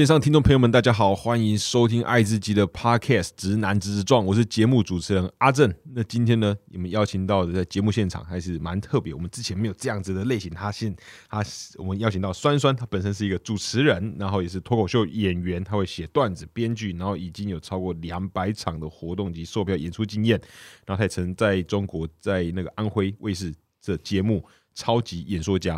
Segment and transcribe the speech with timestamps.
[0.00, 5.70] 线上听众朋友们，大家好，欢迎收听爱自己的 Podcast《直男直撞》，我是节目主持人阿正。
[5.92, 10.50] 那今天呢，你们邀请到的在节目现场还是蛮特别，我们之前没有这样子的类型。
[10.54, 10.96] 他现
[11.28, 11.44] 他
[11.76, 20.40] 我们邀请到酸酸，他本身是一个主持人，然后也是脱口秀演员，他会写段子、编剧，然后已经有超过两百场的活动及售票演出经验。
[20.86, 24.38] 然后他也曾在中国在那个安徽卫视的节目
[24.74, 25.76] 《超级演说家》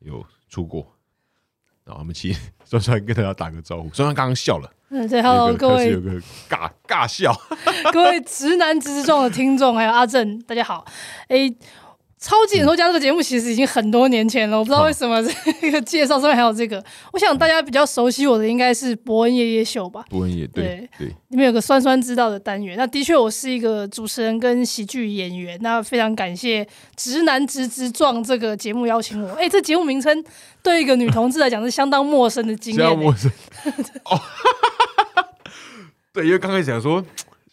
[0.00, 0.97] 有出过。
[1.88, 3.88] 然后我们请酸酸跟大家打个招呼。
[3.94, 6.12] 酸酸刚刚笑了，嗯，对，Hello，各位有个
[6.48, 7.34] 尬尬笑，
[7.90, 10.84] 各位直男直撞的听众，还有阿正，大家好，
[11.28, 11.50] 哎。
[12.20, 15.22] 超级演说家这个节目其实已经很多年前了，我不知道为什么
[15.60, 16.84] 这个介绍上面还有这个。
[17.12, 20.04] 我想大家比较熟悉我的应该是伯恩夜夜秀吧？
[20.10, 22.76] 伯恩夜对对，里面有个酸酸知道的单元。
[22.76, 25.56] 那的确我是一个主持人跟喜剧演员。
[25.62, 29.30] 那非常感谢直男直直撞这个节目邀请我。
[29.34, 30.24] 哎，这节目名称
[30.62, 32.98] 对一个女同志来讲是相当陌生的经验。
[32.98, 33.30] 陌生
[34.06, 34.20] 哦，
[36.12, 37.04] 对，因为刚才讲说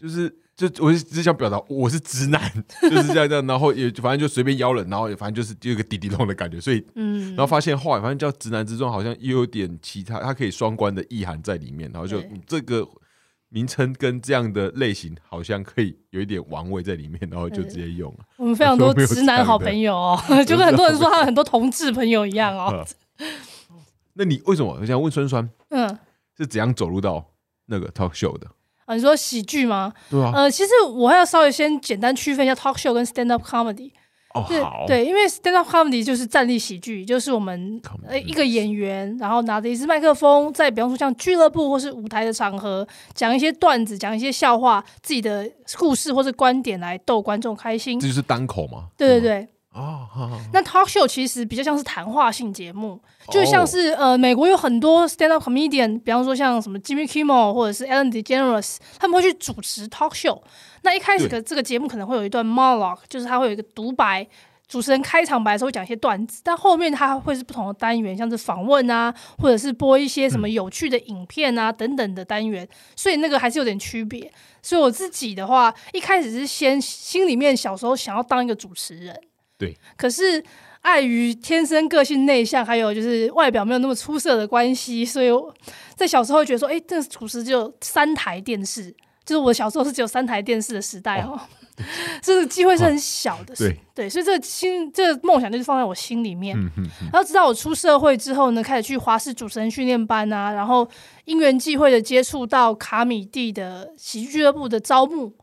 [0.01, 0.35] 就是。
[0.55, 2.41] 就我只想表达我是直男，
[2.81, 12.87] 就是这样这样，然后也反正就随便邀人，然后也反正就是有一个滴滴咚的感觉，所以嗯，然后发现后来反正叫直男之中好像又有点其他，它可以双关的意涵在里面，然后就这个
[13.49, 18.19] 名称跟这样的类型好像可以有一点玩味在里面，然后就直接用了。
[18.37, 20.17] 我们非常多 直男好朋友哦，
[20.47, 22.85] 就跟很多人说他很多同志朋友一样哦。
[24.13, 25.49] 那你为什么我想问酸酸？
[25.69, 25.97] 嗯，
[26.37, 27.33] 是怎样走入到
[27.65, 28.47] 那个 talk show 的？
[28.85, 29.91] 啊，你说喜剧吗？
[30.09, 30.31] 对啊。
[30.33, 33.91] 呃，其实我还要稍微先简单区分一下 talk show 跟 stand up comedy。
[34.33, 34.83] 哦，好。
[34.85, 47.99] 对，因为 stand up comedy 就是站立喜剧，就是我们呃一个演员，然后拿着一支麦克风，在比方说像俱乐部或是舞台的场合，讲一些段子，讲一些笑话，自己的故事或是观点来逗观众开心。
[47.99, 48.89] 这就是单口吗？
[48.97, 49.47] 对对对。
[49.75, 50.07] 哦，
[50.53, 52.97] 那 talk show 其实比较像是谈话性节目，
[53.29, 60.41] 就像是呃，美国有很多 stand up comedian，比方说像什么 Jimmy Kimmel 或者是 Ellen DeGeneres，他们会去主持 talk show。
[60.83, 64.25] 那一开始的这个节目可能会有一段 monologue，就是他会有一个独白，
[64.65, 74.31] 主持人开场白的时候会讲一些段子，但后面他会是不同的单元，像是访问啊，或者是播一些什么有趣的影片啊等等的单元，所以那个还是有点区别。
[74.61, 79.13] 所以我自己的话，一开始是先心里面小时候想要当一个主持人。
[79.57, 80.43] 对，可是
[80.81, 85.29] 碍于天生个性内向，还有就是外表没有那么出色的关系，所以
[85.95, 88.91] 在小时候觉得说，哎，这个主持只有三台电视，
[89.25, 91.39] 就是我小时候是只有三台电视的时代哦，
[92.21, 96.57] 这个机会是很小的，对对，所以这个心这个梦想就是放在我心里面。
[97.11, 100.85] 然后直到我出社会之后呢，开始去华视主持人训练班啊，然后
[101.23, 105.33] 因缘际会的接触到卡米蒂的喜剧俱乐部的招募。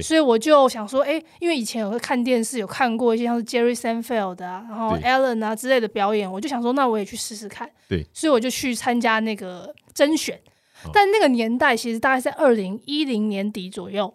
[0.00, 7.68] 所以我就想说，哎，因为以前有会看电视，有看过一些像是 Jerry Seinfeld 啊，然后 Ellen 啊之类的表演，我就想说，那我也去试试看。
[7.88, 10.40] 对，所以我就去参加那个甄选。
[10.92, 14.14] 但那个年代其实大概在二零一零年底左右。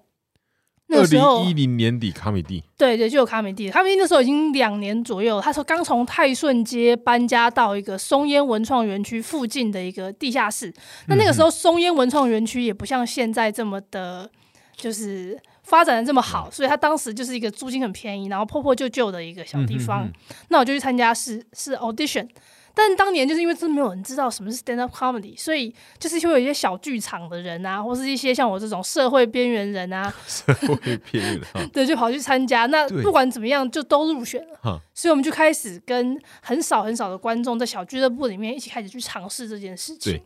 [0.90, 2.64] 二零一零年底，卡米蒂。
[2.78, 3.70] 对对，就有卡米蒂。
[3.70, 10.74] 卡米蒂那时候已经两年左右，他说刚从泰顺街搬家到一个松烟文创园区附近的一个地下室。
[11.08, 14.32] 那那个时候松烟文创园区也不像现在这么的，
[14.78, 15.38] 就是。
[15.68, 20.10] 发展的这么好，所以他当时就是一个租金很便宜，然后破破旧旧的一个小地方。
[20.48, 22.26] 那我就去参加是是 audition，
[22.74, 32.66] 但当年就是因为真没有人知道什么是 stand up comedy，所以就是会有一些小剧场的人啊，或是一些像我这种社会边缘人啊， 社会边缘人， 对，就跑去参加。
[32.68, 34.82] 那不管怎么样，就都入选了。
[34.94, 40.22] 所以我们就开始跟很少很少的观众在小俱乐部里面一起开始去尝试这件事情。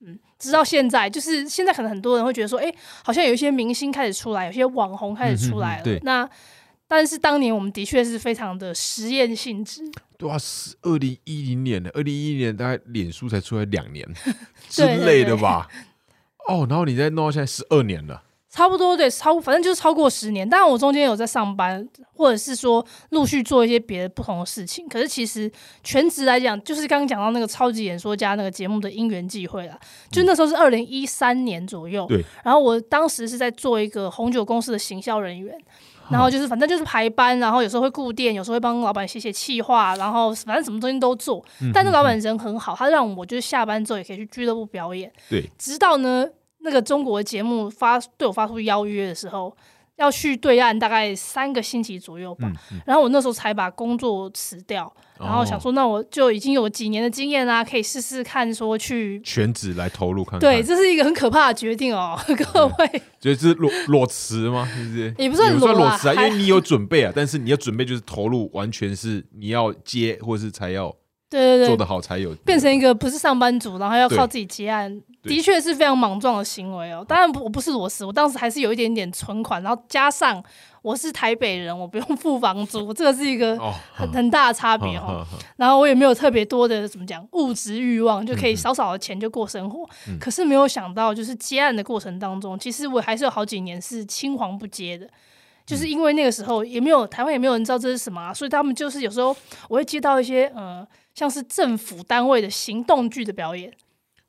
[0.00, 6.00] 嗯，直到现在，就是现在，可能很多人会觉得说，哎，好像有一些明星开始出来，有些网红开始出来了。
[6.02, 6.28] 那
[6.86, 9.82] 但是当年我们的确是非常的实验性质。
[10.18, 14.06] 对啊，是二零一零年的，二零一零年大概脸书才出来两年
[14.68, 15.68] 之类的吧？
[16.48, 18.22] 哦，然后你再弄到现在十二年了。
[18.56, 20.48] 差不多对，超反正就是超过十年。
[20.48, 24.88] 当然我中间有在上班，或者是说陆续做一些别的不同的事情。
[24.88, 25.50] 可是其实
[25.84, 29.78] 全职来讲，就是刚刚讲到那个超级演说家那个节目的因缘际会啦。
[30.10, 32.24] 就那时候是二零一三年左右，对。
[32.42, 35.54] 然后我当时是在做一个红酒公司的行销人员，
[36.08, 41.44] 然后就是反正就是排班，然后有时候会顾店，有时候会帮老板写写企划，然后反正什么东西都做。
[41.74, 45.12] 但那老板人很好，他让我就是下班之后也可以去俱乐部表演。
[45.28, 46.26] 对，直到呢。
[46.66, 49.56] 那个中国节目发对我发出邀约的时候，
[49.96, 52.50] 要去对岸大概三个星期左右吧。
[52.84, 60.40] 然后我那时候才把工作辞掉，然后想说，那我就已经有几年的经验啦，可以试试看说去全职来投入看看。
[60.40, 62.18] 对，这是一个很可怕的决定哦，
[62.52, 63.02] 各位。
[63.20, 64.68] 就是裸裸辞吗？
[64.74, 65.14] 是不是？
[65.18, 70.94] 也不算裸裸辞啊，因为你有准备啊，但是你要准备就是投入，完全是你要接或是才要
[71.28, 77.04] 对对对，做得好才有变成一个不是上班族，然后要靠自己接案，的确是非常莽撞的行为哦。
[77.06, 80.40] 当然，我不是裸辞，我当时还是有一点点存款，然后加上
[80.82, 85.26] 我是台北人，我不用付房租， 这个是一个哦，很很大的差别哦。
[85.56, 89.84] 然后我也没有特别多的怎么讲物质欲望，就可以少少的钱就过生活。
[90.08, 95.08] 嗯可是没有想到，就是接案的过程当中，其实我还是有好几年是青黄不接的。
[95.66, 99.36] 就是因为那个时候也没有台湾也没有人知道这是什么、啊，所以他们就是有时候
[99.68, 103.72] 我会接到一些呃像是政府单位的行动剧的表演，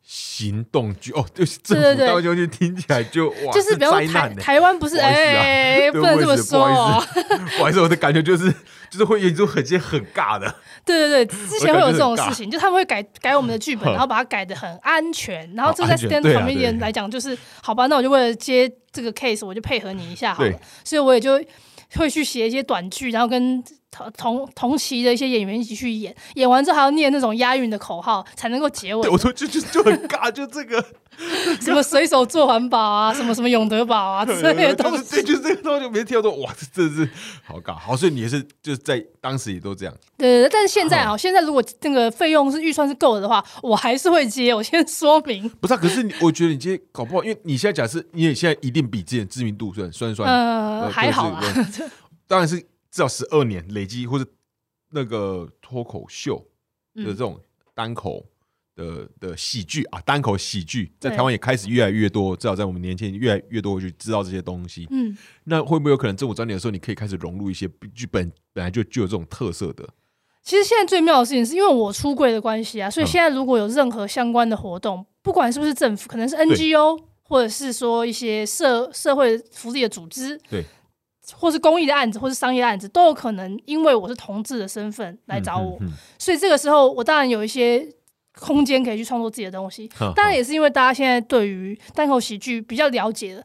[0.02, 4.34] 行动剧哦，对，政府单位就就听起来就 哇，就是比方说台。
[4.36, 6.66] 台湾不是哎、不能这么说。
[6.66, 7.06] 哦，
[7.58, 8.50] 不好意思，我的感觉就是
[8.90, 10.48] 就是会演出很些很尬的，
[10.86, 21.44] 对对对，之前会有这种事情，就他们会改改我们的剧本，然后把它改的很安全，然后就在 stand 对啊 comedian 来讲，就是好吧，那我就为了接这个 case，我就配合你一下好了，所以我也就
[21.96, 23.62] 会去写一些短剧，然后跟
[23.98, 30.84] 同同同期的一些演员一起去演，演完之后还要念那种押韵的口号才能够结尾对，我，说就就就很尬，就这个
[31.60, 34.98] 什么随手做环保啊，什么什么永德宝啊之类的东西。
[34.98, 37.12] 就是对，就是这个东西，每次听到说哇，这真的是
[37.44, 37.74] 好尬。
[37.76, 44.54] 好，所以你也是就是在当时也都这样，对但是现在啊，现在如果那个费用是预算是够的的话，我还是会接。
[44.54, 45.78] 我先说明，不是、啊？
[45.78, 51.42] 可是你我觉得你今天搞不好，因为你现在假设你也现在一定比之前知名度算算算，呃，呃还好啊。
[52.28, 52.62] 当然是
[52.92, 54.26] 至少十二年累积或者
[54.92, 56.38] 那个脱口秀
[56.96, 57.42] 的这嗯，种
[57.74, 58.26] 单口
[58.76, 64.88] 的的喜剧啊，单口喜剧在台湾也开始越来越多，至少在我们年轻人越来越多会去知道这些东西。
[64.92, 69.88] 嗯，那会不会有可能政府找你的时候，你可以开始融入一些剧本本来就具有这种特色的？
[70.44, 80.64] 其实现在最妙的事情是因为我出柜的关系啊，所以嗯现在如果有任何相关的活动，不管是不是政府，可能是 NGO，或者是说一些社社会福利的组织，对，
[81.36, 87.88] 或是公益的案子，或是商业案子，都有可能因为我是同志的身份来找我，嗯，嗯所以这个时候我当然有一些
[88.40, 89.90] 空间可以去创作自己的东西。
[90.00, 93.44] 嗯当然也是因为大家现在对于单口喜剧比较了解了，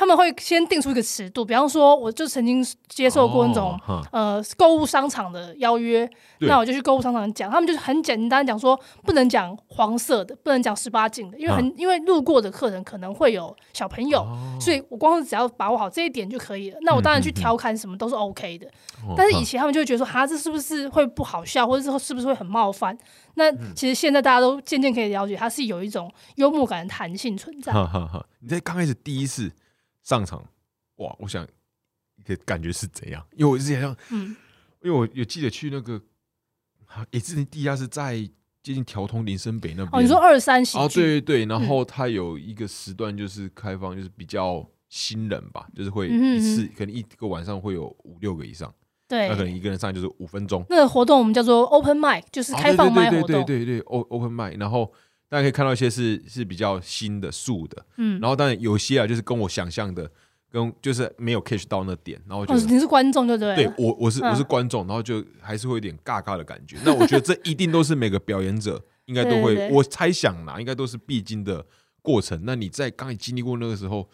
[0.00, 14.20] 他们会先定出一个尺度，比方说，我就曾经接受过那种、哦呃购物商场的邀约，那我就去购物商场讲，他们就是很简单讲说，不能讲黄色的，不能讲十八禁的，因为很、因为路过的客人可能会有小朋友。
[14.20, 16.78] 哦所以我光是只要把握好这一点就可以了。
[16.80, 18.66] 那我当然去调侃什么都是 OK 的。
[19.06, 22.96] 哦但是以前他们就会觉得说，哈，这是不是会不好笑，或者是是不是会很冒犯？
[23.34, 27.70] 那嗯其实现在大家都渐渐可以了解，它是有一种幽默感的弹性存在。
[27.70, 28.24] 哈哈哈！
[28.40, 29.50] 你在刚开始第一次
[30.02, 30.44] 上场，
[30.96, 31.46] 哇，我想
[32.16, 33.24] 你的感觉是怎样？
[33.32, 34.36] 因为我之前像，嗯，
[34.82, 36.00] 因为我有记得去那个，
[36.86, 38.16] 啊也之前第一家是在
[38.62, 39.88] 接近调通林森北那边。
[39.92, 48.74] 哦，你说二三喜哦，剧，对对对，然后它有一个时段就是开放，就是比较新人吧，就是会一次、嗯可能一个晚上会有五六个以上，
[49.08, 49.28] 对。
[49.28, 53.44] 那可能一个人上就是五分钟，那个活动我们叫做 open mic，就是哦开放麦对活动。
[53.44, 54.92] 对对对对对，o open mic，然后
[55.30, 60.10] 大家可以看到一些是是比较新的素的，嗯，然后当然有些啊就是跟我想象的
[60.50, 63.54] 跟就是没有 catch 到那点，然后我觉哦，你是观众就对不。
[63.54, 66.76] 对对我，我是我是嗯观众，然后就还是会有点尬尬的感觉。
[66.84, 71.64] 那我觉得这一定都是每个表演者应该都会， 我猜想啦，应该都是必经的
[72.02, 72.42] 过程。
[72.44, 74.08] 那你在刚才经历过那个时候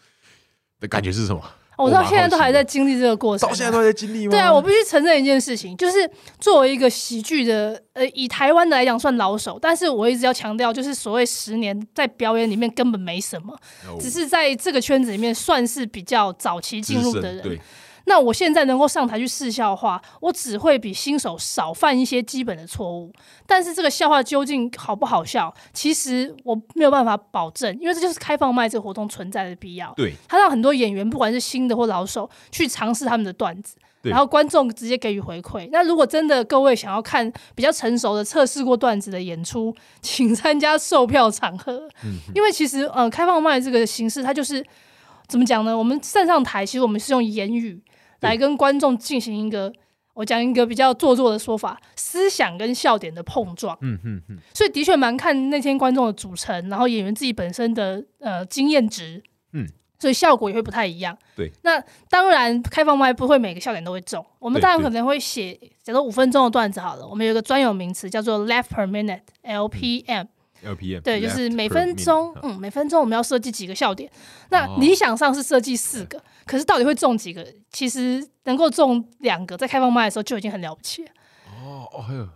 [0.79, 1.43] 的感觉是什么？
[1.77, 3.49] 哦我到蛮现在都还在经历这个过程啊。
[3.49, 4.31] 到现在都还在经历吗？
[4.31, 6.09] 对啊，我必须承认一件事情，就是
[6.39, 13.53] 作为一个喜剧的，呃，以台湾的来讲算老手，但是我一直要强调，就是所谓十年在表演里面根本没什么，
[13.87, 17.59] 哦只是在这个圈子里面算是比较早期进入的人。
[18.07, 23.11] 那我现在能够上台去试笑话，我只会比新手少犯一些基本的错误。
[23.45, 29.93] 但是这个笑话究竟好不好笑，其实我没有办法保证，因为这就是开放麦这个活动存在的必要。
[29.97, 35.67] 对它让很多演员，不管是新的或老手，去尝试他们的段子，然后观众直接给予回馈。
[35.71, 44.65] 那如果真的各位想要看比较成熟的测试过段子的演出，请参加售票场合，嗯因为其实呃，开放麦这个形式，它就是
[45.27, 45.77] 怎么讲呢？
[45.77, 47.81] 我们站上台，其实我们是用言语
[48.21, 49.73] 来跟观众进行一个。
[50.13, 59.21] 我讲一个比较做作的说法，思想跟笑点的碰撞，嗯嗯嗯，所以的确蛮看那天观众的组成，然后演员自己本身的呃经验值，
[59.53, 59.67] 嗯，
[59.99, 61.15] 所以效果也会不太一样。
[61.35, 70.25] 对，那当然开放麦不会每个笑点都会中，我们当然可能会写，假如五分钟的段子好了，我们有一个专有名词叫做 laugh per minute（LPM），、
[70.65, 74.09] LPM 对，就是每分钟，啊嗯，每分钟我们要设计几个笑点。
[74.49, 77.45] 那哦理想上是设计四个，可是到底会中几个？
[77.71, 81.11] 其实能够中两个，在开放麦的时候就已经很了不起了。
[81.61, 82.27] 哦哦，还有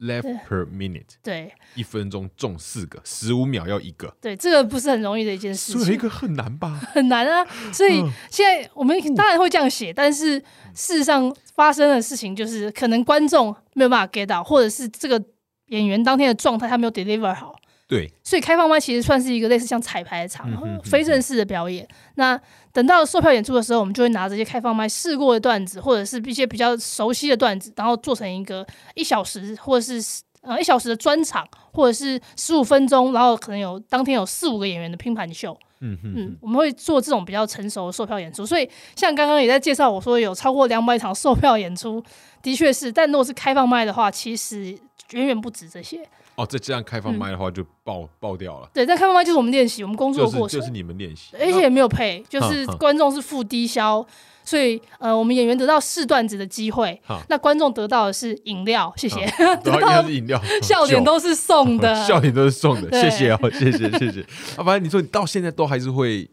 [0.00, 6.80] left per minute，对一分钟中四个，十五秒要一个，对，这个不是很容易的一件事情，所以一个很难吧？
[6.94, 7.44] 很难啊。
[7.72, 10.38] 所以嗯现在我们当然会这样写，但是
[10.74, 15.20] 事实上发生的事情就是，可能观众没有办法 get 到，或者是这个
[15.66, 17.57] 演员当天的状态他没有 deliver 好，
[17.88, 21.88] 对，所以开放麦其实算是一个类似像彩排的场，嗯哼哼非正式的表演。
[22.16, 22.38] 那
[22.70, 35.58] 等到售票演出的时候，我们就会拿这些开放麦试过的段子，或者是一些比较熟悉的段子，然后做成一个一小时或者是呃一小时的专场，或者是十五分钟，然后可能有当天有四五个演员的拼盘秀。
[35.80, 42.04] 嗯嗯，我们会做这种比较成熟的售票演出，所以像刚刚也在介绍，我说有超过两百场售票演出，
[42.42, 44.76] 的确是，但如果是开放麦的话，其实
[45.12, 46.06] 远远不止这些。
[46.38, 54.06] 哦，再这样开放麦的话就爆爆掉了，对，在开放麦就是我们练习，我们工作就的过程，是就是你们练习，而且也没有配，就是哼哼观众是付低消，
[54.44, 64.20] 所以呃，我们演员得到试段子的机会哈，那观众得到的是饮料，谢谢，然 后得到的是饮料 笑点都是送的，笑点都是送的，对谢谢哦，谢谢谢谢。
[64.56, 66.30] 啊，反正你说你到现在都还是会，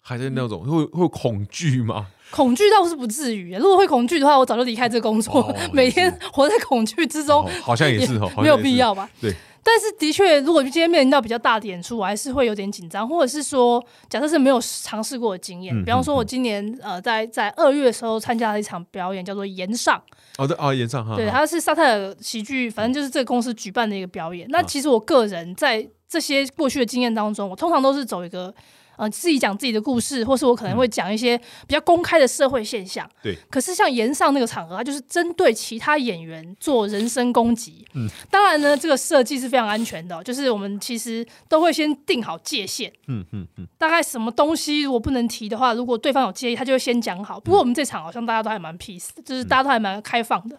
[0.00, 2.08] 还是那种会会有恐惧吗？
[2.30, 9.08] 恐惧倒是不至于，如果会恐惧的话，我早就离开这个工作，哦 每天活在恐惧之中哦，好像也是哦，没有必要吧？
[9.20, 9.34] 对。
[9.60, 19.98] 但是的确，如果今天面临到比较大的演出，我还是会有点紧张，或者是说，假设是没有尝试过的经验，嗯比方说，嗯我今年呃在在二月的时候参加了一场表演，叫做《岩上》，
[20.42, 24.46] 哦对哦，演上哈，对，它是沙泰尔喜剧，反正就是这个公司举办的一个表演。
[24.48, 28.54] 那啊其实我个人在这些过去的经验当中，我通常都是走一个
[28.98, 33.08] 呃自己讲自己的故事，或是我可能会讲一些比较公开的社会现象。
[33.22, 33.34] 对。
[33.48, 37.86] 可是像岩上那个场合，它就是针对其他演员做人身攻击。
[37.94, 38.06] 嗯。
[38.30, 47.38] 当然呢，这个设计是非常安全的哦、就是我们其实都会先定好界限，嗯嗯嗯，大概什么东西如果不能提的话，如果对方有介意，他就会先讲好。
[47.38, 50.58] 不过我们这场好像大家都还蛮 peace，的就是大家都还蛮开放的。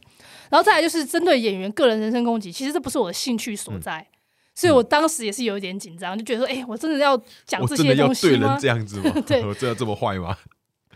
[0.50, 4.08] 然后再来就是针对演员个人人身攻击，其实这不是我的兴趣所在，
[4.60, 8.68] 所以我当时也是有一点紧张，就觉得说，哎、我真的要讲这些我真的要东西吗对人这？
[8.68, 9.13] 样子吗？
[9.25, 10.36] 对我真的这么坏吗？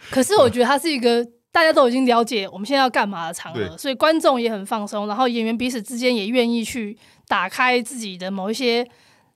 [0.10, 6.98] 可是我觉得它是一个大家都已经了解我们现在要干嘛的场合，所以观众也很放松，然后演员彼此之间也愿意去
[7.30, 8.86] 打开自己的某一些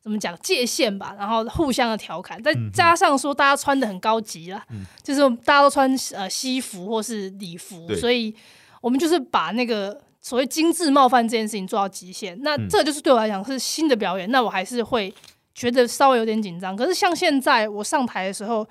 [0.02, 4.62] 怎么讲界限吧，然后互相的调侃，再嗯加上说大家穿的很高级啦，
[5.02, 8.36] 就是大家都穿呃西服或是礼服，所以
[8.82, 10.02] 我们就是把那个。
[10.28, 15.14] 所谓精致冒犯这件事情做到极限，那嗯这就是对我来讲是新的表演，那我还是会
[15.56, 16.76] 觉得稍微有点紧张。
[16.76, 18.68] 可是像现在我上台的时候，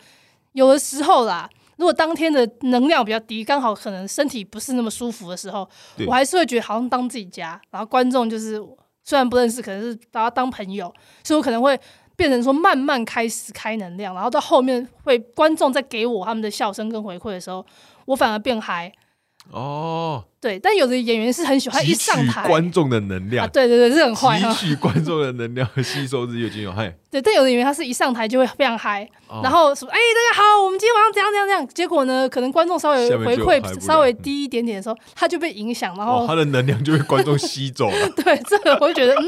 [0.53, 1.49] 有的时候啦，
[1.79, 5.67] 如果当天的能量比较低，刚好可能身体不是那么舒服的时候，
[6.07, 8.63] 我还是会觉得好像当自己家，然后观众就是
[9.03, 10.93] 虽然不认识，可能是把他当朋友，
[11.25, 11.81] 所以我可能会
[12.17, 17.65] 变成说慢慢开始开能量，然后到后面会观众在给我他们的笑声跟回馈的时候，
[18.05, 18.93] 我反而变嗨。
[19.51, 24.51] 哦，对，但有的演员是很喜欢一上台观众的能啊，量，对对对，是很坏哈。
[24.51, 39.25] 汲取观众的能量，吸收日月精油，嗨， 对，但有的演员他是一上台就会非常嗨，哦然后说：“哎、大家好，我们今天晚上怎样怎样怎样。”结果呢，可能观众稍微回馈稍微低一点点的时候，他就被影响，然哦，后、他的能量就被观众吸走了， 对这个我就觉得，嗯，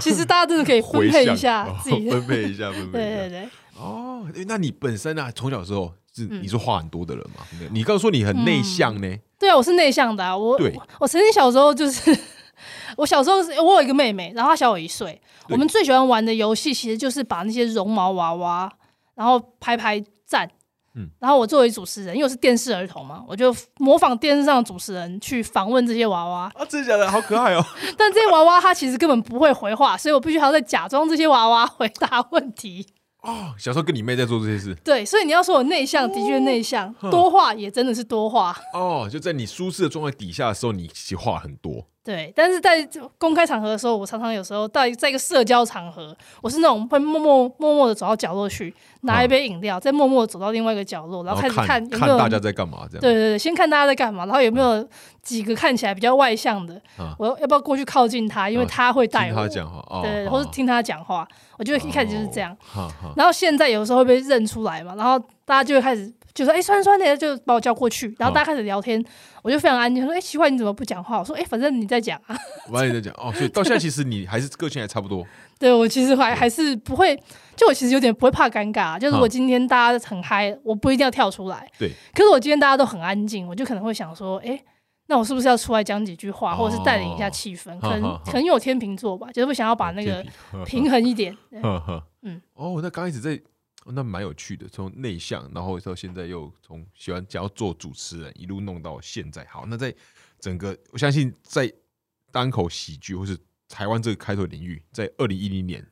[0.00, 3.08] 其实大家真的可以分配一下哦自己的，分配一下，分配一下。
[3.16, 3.48] 对对对。
[3.78, 7.44] 哦，那你本身啊，从小的时候是嗯你是话很多的人嘛？
[7.70, 10.36] 你刚刚说你很内向呢，对啊，我是内向的、啊。
[10.36, 12.16] 我对我我曾经小时候就是，
[12.96, 15.20] 我小时候是我有一个妹妹，然后她小我一岁。
[15.48, 18.72] 我们最喜欢玩的游戏其实就是把那些绒毛娃娃，
[19.14, 20.48] 然后拍拍站。
[20.94, 26.52] 嗯然后我作为主持人，因为我是电视儿童嘛，我就模仿电视上的主持人去访问这些娃娃。
[26.54, 27.10] 啊，真的假的？
[27.10, 27.64] 好可爱哦！
[27.96, 32.86] 但这些娃娃它其实根本不会回话，所以我必须还要再假装这些娃娃回答问题。
[33.22, 38.56] 哦，小时候跟你妹在做这些事，对，所以你要说我内向，的确内向，多话也真的是多话。
[38.74, 53.00] 哦，就在你舒适的状态底下的时候，你其实话很多，对，但是在公开场合的时候，我常常有时候在在一个社交场合，我是那种会默默默默的走到角落去，拿一杯饮料，再默默地走到另外一个角落，然后开始看看有没有大家在干嘛，这样。
[53.00, 54.84] 对对对，先看大家在干嘛，然后有没有
[55.22, 62.56] 几个看起来比较外向的，啊我要要不要过去靠近他，因为啊他会带我，听他讲话，哦，对，或是听他讲话，我觉得一开始就是这样。，
[63.14, 69.02] 然后现在有时候会被认出来嘛，然后大家就会开始就说：“哎、酸酸的，就把我叫过去。”然后大家开始聊天，
[69.42, 72.36] 我就非常安静，说：“哎、奇怪，你怎么不讲话？”我说：“哎、反正你在讲啊。
[72.70, 75.26] 我跟你在讲哦，所以到现在其实你还是个性还差不多，”
[75.58, 77.14] 对我其实还还是不会，
[77.54, 81.68] 就我其实有点不会怕尴尬，就是我今天大家很嗨，我不一定要跳出来。
[81.78, 81.90] 对。
[82.14, 84.58] 可是我今天大家都很安静，我就可能会想说：“哎、
[85.08, 87.78] 那我是不是要出来讲几句话，哦或者是带领一下气氛？
[87.78, 90.24] 可能可能因为我天秤座吧，就是会想要把那个
[90.64, 91.36] 平衡一点。
[92.22, 93.38] 嗯，哦，那刚开始在，
[93.84, 99.44] 哦那蛮有趣的，从内向，然后到现在又从喜欢想要做主持人，一路弄到现在。
[99.46, 99.94] 好，那在
[100.38, 101.72] 整个，我相信在
[102.30, 103.36] 单口喜剧或是
[103.68, 105.84] 台湾这个开拓领域，在二零一零年，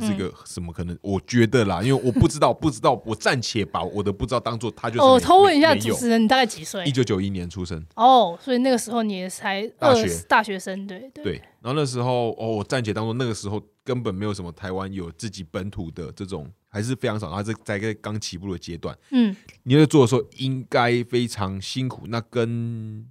[0.00, 0.98] 是个什么可能？
[1.02, 5.02] 我觉得啦，因为我不知道，不知道，我暂且把我的不知道当做他就是。
[5.02, 6.84] 我偷问一下主持人，你大概几岁？
[6.84, 7.84] 一九九一年出生。
[7.94, 11.36] 哦，所以那个时候你也才大学大学生，对对。
[11.60, 17.30] 然后那时候，哦，我暂且当做那个时候根本没有什么台湾有自己本土的这种，还是非常少。
[17.30, 22.06] 然后在一个刚起步的阶段，嗯，你在做的时候应该非常辛苦。
[22.08, 23.06] 那跟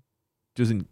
[0.53, 0.84] 就是你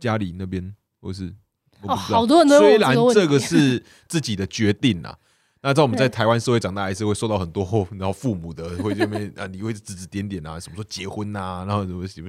[0.00, 1.34] 家里那边或是。
[1.82, 5.18] 哦，好多人都虽然这个是自己的决定啊，
[5.60, 12.28] 那在我们在台湾社会长大，还是会受到很多然后父母的会这边啊，你会指指点点啊，什么时候结婚啊，然后什么什么，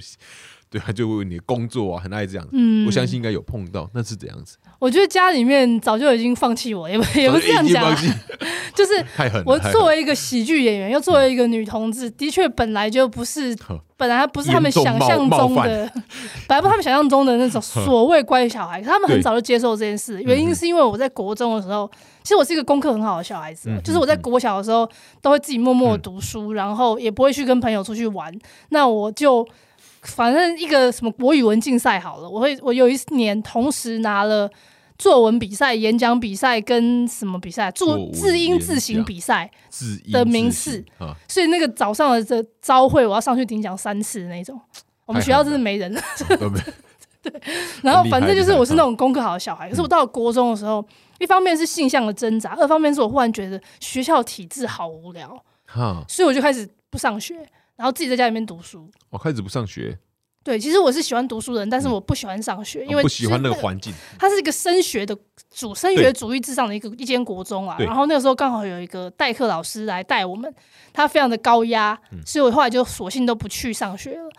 [0.69, 2.47] 对啊，就问你工作啊，很爱这样。
[2.51, 4.57] 嗯，我相信应该有碰到，那是怎样子？
[4.79, 7.95] 我觉得家里面早就已经放弃我，也不 也不是这样讲，
[8.75, 9.05] 就是
[9.45, 13.55] 我作为一个喜剧演员，又作为一个女同志，的确本来就不是。
[13.97, 15.89] 本来不是他们想象中的，
[16.49, 20.21] 本来不是他们想象中的那种所谓乖小孩，他们很早就接受这件事。
[20.21, 21.89] 原因是因为我在国中的时候，
[22.21, 24.85] 其实我是一个功课很好的小孩子，就是我在国小的时候
[25.21, 28.37] 都会自己默默读书，然后也不会去跟朋友出去玩。
[28.67, 29.47] 那我就
[30.05, 34.49] 反正一个什么国语文竞赛好了，我会我有一年同时拿了。
[34.97, 37.69] 作文比赛、演讲比赛跟什么比赛？
[37.73, 39.51] 注字音字形比赛
[40.09, 40.81] 的名次，
[41.27, 44.57] 所以那个早上的这招会，我要上去顶奖三次那种。
[45.05, 46.01] 我们学校真的没人 了。
[47.21, 47.41] 对，
[47.83, 49.69] 然后反正就是我是那种功课好的小孩。
[49.69, 50.81] 可是我到了国中的时候，
[51.19, 55.37] 一方面是性向的挣扎，二方面是我忽然觉得学校体制好无聊，
[56.07, 57.35] 所以我就开始不上学，
[57.75, 58.89] 然后自己在家里面读书。
[59.09, 59.97] 我开始不上学。
[60.43, 63.91] 对，其实我是喜欢读书的人，但是我不喜欢上学，因为不喜欢那个环境。
[64.19, 65.17] 它是一个升学的
[65.49, 67.75] 主升学主义至上的一个一间国中啊。
[67.79, 70.53] 然后那个时候刚好有一个代课老师来带我们，
[70.93, 74.29] 他非常的高压，所以我后来就索性都不去上学了。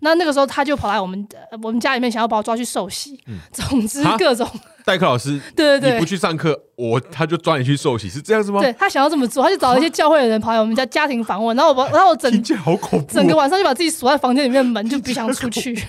[0.00, 1.26] 那那个时候他就跑来我们
[1.62, 3.18] 我们家里面，想要把我抓去受洗。
[3.52, 4.48] 总之各种
[4.84, 8.60] 代课老师， 对对对，你不去上课，我他就抓你去受洗，是这样子吗？
[8.60, 15.82] 对他想要这么做，他就找一些教会的人跑来我们家家庭访问，然后我把然后我整好恐怖，整个晚上就把自己锁在房间里面，门就不想出去。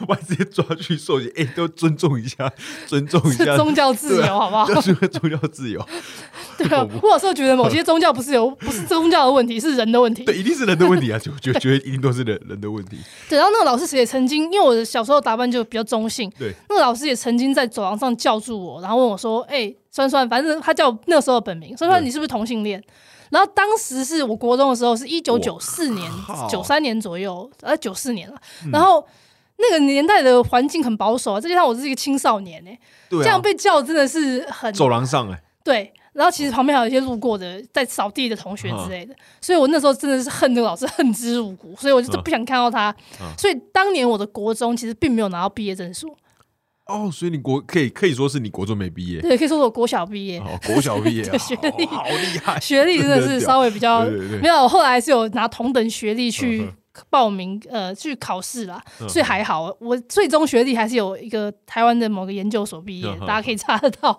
[0.00, 2.50] 我把直接抓去受刑，哎，都尊重一下，
[2.86, 4.80] 尊重一下宗教自由，好不好？
[4.80, 5.86] 是宗教自由。
[6.68, 10.24] 对啊，我有时候觉得某些宗教不是有， 不是宗教的问题，是人的问题。
[10.24, 11.18] 对，一定是人的问题啊！
[11.20, 12.98] 就就觉得一定都是人人的问题。
[13.28, 22.82] 对，然后那个老师也曾经，因为我的小时候打扮就比较中性，对，那个老师也曾经在走廊上叫住我，然后问我说：“哎，酸酸，反正他叫那个时候的本名，酸酸，你是不是同性恋？”
[23.30, 26.10] 然后当时是我国中的时候，是一九九四年、
[26.50, 28.36] 九三年左右，呃，九四年了，
[28.72, 29.06] 然后。
[29.58, 32.76] 那个年代的环境很保守啊，再加上我是一个青少年哎，
[33.10, 42.94] 这样被叫真的是很走廊上哎，对，然后其实旁边还有一些路过的在扫地的同学之类的，所以我那时候真的是恨这个老师恨之入骨，所以我就不想看到他。
[43.38, 46.14] 所以当年我的国中其实并没有拿到毕业证书。
[46.86, 54.04] 哦，所以你国可以可以说是你国中没毕业，对，可以说我国小毕业，哦，国小毕业， 学历好厉害，学历真的是稍微比较
[54.40, 56.68] 没有，后来是有拿同等学历去。
[57.08, 64.14] 报名呃去考试啦，所以还好，我最终学历还是有一个台湾的某个研究所毕业，大家可以查得到。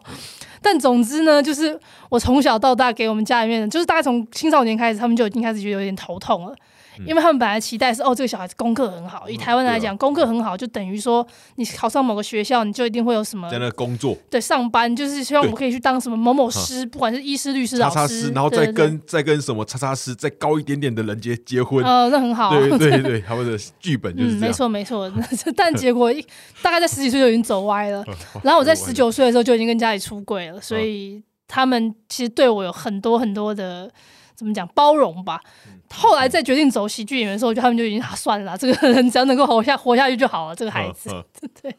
[0.63, 1.77] 但总之呢，就是
[2.09, 6.55] 我从小到大给我们家里面，就是大概从青少年开始，他们就已经开始觉得有点头痛了。
[7.05, 9.29] 因为他们本来期待是哦，这个小孩子功课很好。
[9.29, 11.25] 以台湾来讲，功课很好就等于说
[11.55, 21.83] 你考上某个学校，你就一定会有什么在那工作，对，上班就是希望我们可以去当什么某某师，不管是医师、律师、老师，然后再跟再跟什么叉叉师再高一点点的人结结婚。
[21.83, 22.51] 哦，那很好。
[22.51, 25.11] 对对对，他们的剧本就是没错没错。
[25.55, 26.25] 但结果一
[26.61, 28.03] 大概在十几岁就已经走歪了。
[28.43, 33.91] 然后我在十九岁的时候就已经跟家里出轨了，所以他们其实对我有很多很多的。
[34.35, 35.39] 怎么讲包容吧？
[35.89, 40.55] 后来再决定走喜剧演员的时候，他们就已经 算了，这个人只要能够活下活下去就好了。
[40.55, 41.09] 这个孩子，
[41.61, 41.75] 对，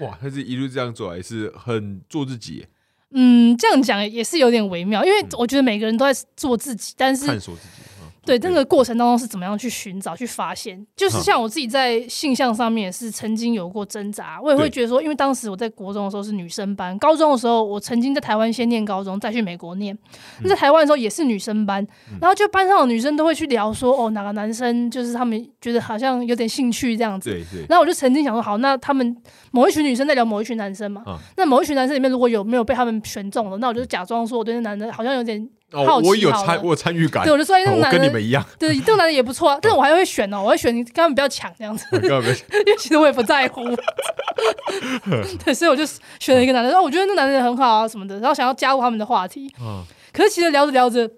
[0.00, 2.66] 哇，他是一路这样走来，是很做自己。
[3.14, 7.81] 嗯，这样讲也是有点微妙，因为我觉得每个人都在做自己，但是探索自己。
[8.24, 10.86] 对，这个过程当中是怎么样去寻找、去发现？
[10.94, 19.96] 就是像我自己在性向上面也是曾经有过挣扎，我也会觉得说，因为当时我在国中的时候是女生班，高中的时候我曾经在台湾先念高中，再去美国念。
[20.42, 21.84] 那在台湾的时候也是女生班，
[22.20, 27.30] 然后就班上的女生都会去聊说，哦，哪个男生就是他们觉得好像有点兴趣这样子。
[27.30, 27.66] 对对。
[27.68, 29.16] 然后我就曾经想说，好，那他们
[29.50, 31.02] 某一群女生在聊某一群男生嘛，
[31.36, 35.50] 那某一群男生里面如果有没有被他们选中了，那我就假装说我对那男的好像有点。
[35.72, 37.24] 哦，我有参，我有参与感。
[37.24, 43.62] 对，我就说那个男的跟你们一样，对，这个男的也不错啊，但是我还会选哦，我会选你，根本不要抢这样子， 因为其实我也不在乎。
[45.44, 45.84] 对，所以我就
[46.18, 49.52] 选了一个男的，然后我觉得那男的很好啊什么的，然后想要加入他们的话题。
[49.60, 49.82] 嗯，
[50.12, 51.08] 可是其实聊着聊着，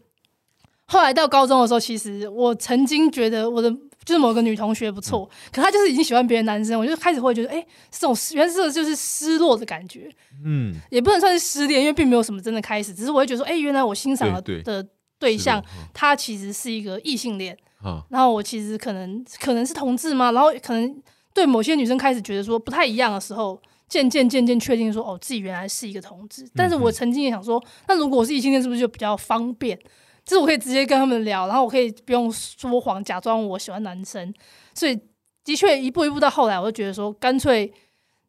[0.87, 3.73] 后来到高中的时候，其实我曾经觉得我的
[4.05, 10.11] 就是某个女同学不错，可她就是已经喜欢别的男生，我就开始会觉得，哎、这种原来这就是失落的感觉，
[10.45, 14.87] 嗯，也不能算是失恋，因为并没有什么真的开始，只是我会觉得说，哎、原来我欣赏的对的
[15.19, 20.33] 对象他其实是一个异性恋，啊，然后我其实可能可能是同志吗？
[20.33, 26.47] 然后可能对某些女生开始觉得说不太一样的时候，渐渐渐渐确定说哦，自己原来是一个同志。
[26.55, 29.79] 但是我曾经也想说，那如果我是异性恋，是不是就比较方便？
[30.25, 34.33] 就是我可以直接跟他们聊，然后我可以不用说谎，假装我喜欢男生。
[34.75, 34.99] 所以
[35.45, 37.73] 的确一步一步到后来，我就觉得说，干脆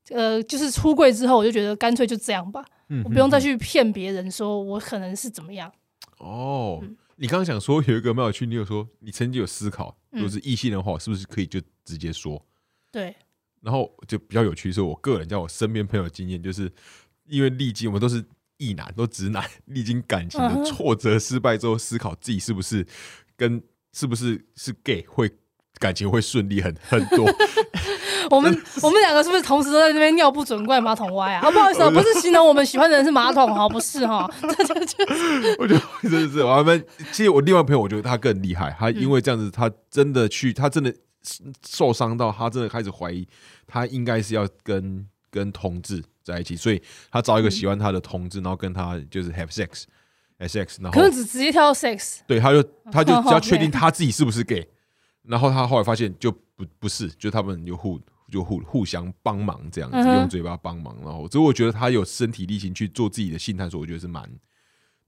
[0.09, 5.71] 呃，就是出柜之后，我就觉得干脆就这样吧，嗯我不用再嗯去骗别人说我可能是怎么样。
[6.19, 6.79] 哦。
[6.81, 12.45] 嗯你刚刚想说有一个蛮有趣，你有说你曾经有思考，嗯如果是异性的话，是不是可以就直接说？
[12.91, 13.15] 对，
[13.61, 16.69] 然后就比较有趣，是我个人在我身边朋友的经验，就是
[17.25, 18.21] 因为历经我们都是
[18.57, 22.85] 异男，都直男， 历经感情的挫折、失败之后，思考自己是不是
[23.35, 23.61] 跟
[23.93, 25.29] 是不是是 gay 会
[25.79, 27.25] 感情会顺利很很多。
[28.31, 31.47] 我们我们两个是不是同时都在那边尿不准怪马桶歪啊？
[31.47, 34.27] 啊，不好意思啊，不是形容我们喜欢的人是马桶哈，不是哈。
[35.59, 40.91] 我觉得真的是，我们其实我另外朋友，我觉得他更厉害，他因为这样子，他真的去，他真的
[41.67, 43.27] 受伤到，他真的开始怀疑，
[43.67, 49.83] 他应该是要跟跟同志在一起，所以他找一个喜欢他的同志，然后跟他就是 have sex。
[50.37, 54.67] sex，然后可是只直接跳到 sex，对，他就他就只要确定 他自己是不是 gay，
[55.23, 57.97] 然后他后来发现就不不是，就他们就互
[58.29, 64.29] 就互互相帮忙这样子，嗯用嘴巴帮忙，然后所以我觉得他有身体力行去做自己的性探索，我觉得是蛮，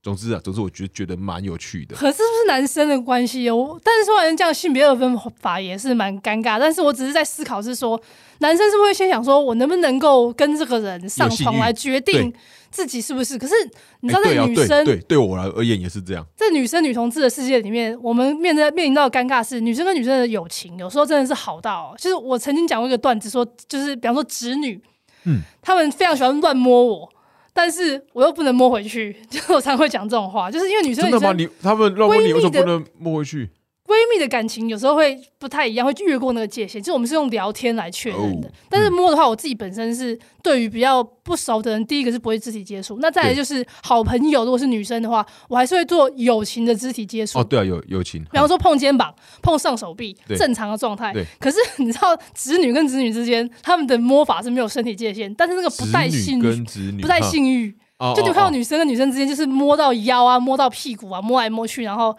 [0.02, 1.96] 总之啊，总之我觉得觉得蛮有趣的。
[1.96, 3.78] 可是是不是男生的关系哦？
[3.82, 6.58] 但是说完这样性别二分法也是蛮尴尬。
[6.58, 8.00] 但是我只是在思考是说，
[8.38, 12.32] 男生是不是会先想说我能不能够跟这个人上床来决定
[12.70, 13.36] 自己是不是？
[13.36, 13.54] 可是
[14.00, 16.24] 你知道，女生、对，对我来而言也是这样。
[16.36, 24.80] 在女生女同志的世界里面，我们面对面临到的尴尬是，女生跟女生的友情有时候真的是好到、就是我曾经讲过一个段子说，就是比方说直女，
[25.24, 27.10] 嗯，他们非常喜欢乱摸我，
[27.58, 31.32] 但是我又不能摸回去， 就我才会讲这种话，就是因为女生真的吗？
[31.36, 33.50] 你他们乱摸你，为什么不能摸回去？
[33.88, 36.80] 闺蜜的感情有时候会不太一样，会越过那个界限。
[36.80, 47.38] 就是我们是用聊天来确认的，哦但是摸的话，我自己本身是对于比较不熟的人，第一个是不会肢体接触，那再来就是好朋友，如果是女生的话，我还是会做友情的肢体接触。
[47.38, 51.12] 哦，对啊，友友情，比方说碰肩膀、碰上手臂，正常的状态。
[51.14, 51.24] 对。
[51.40, 58.50] 可是 你知道，子女跟子女之间，他们的摸法是没有身体界限，但是那个不带性欲，女跟子女不带性欲，哦就你看到哦。
[58.50, 62.14] 女生跟女生之间，就是摸到腰啊，摸到屁股啊，摸来摸去，然后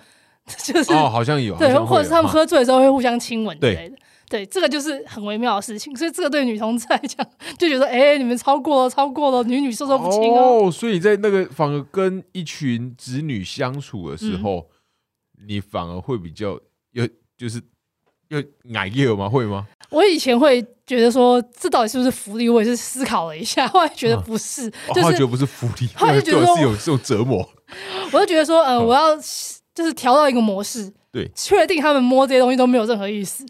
[0.63, 3.95] 就是哦，好像有，对，或者是他们喝醉的时候会互相亲吻之类的。
[4.29, 7.25] 对，这个就是很微妙的事情，所以这个对女同志来讲，
[7.57, 10.67] 就觉得哎、你们超过了，超过了，女女授受不亲哦。
[10.67, 14.67] 哦，所以在那个反而跟一群子女相处的时嗯候，
[15.47, 16.59] 你反而会比较
[16.91, 17.59] 有就是
[18.27, 18.39] 有
[18.75, 19.27] 矮热吗？
[19.27, 19.65] 会吗？
[19.89, 22.47] 我以前会觉得说，这到底是不是福利？
[22.47, 27.49] 我也是思考了一下，后来觉得不是，哦就是他觉得不是福利，后来就觉得 是有这种折磨。
[28.11, 29.17] 我就觉得说，嗯、哦我要
[29.79, 33.45] 就是调到一个模式，对确定他们摸这些东西都没有任何意思，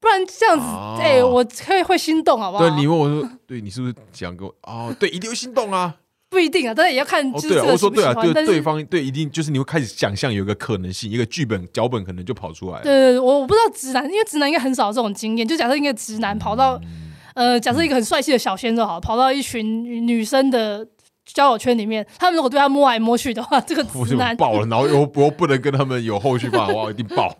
[0.00, 2.64] 不然这样子，哦哎、我会会心动，好不好？
[2.66, 4.54] 对，你问我说，对你是不是想跟我？
[4.62, 5.94] 哦，对，一定会心动啊！
[6.30, 8.12] 不一定啊，但是也要看就是这个我说对啊。
[8.14, 12.82] 对但是对方对，一定就是你会开始想象有一个可能性，一个剧本脚本可能就跑出来了。
[12.82, 15.46] 对对对，我我不知道直男，因为直男应该很少有这种经验。
[15.46, 20.84] 就假设一个直男跑到，嗯呃，假设一个很帅气的小鲜肉，好了，跑到一群女生的
[21.26, 27.34] 交友圈里面，他们如果对他摸来摸去的话， 这个我就直男，爆了，然后又不能跟他们有后续发展，哇，一定爆，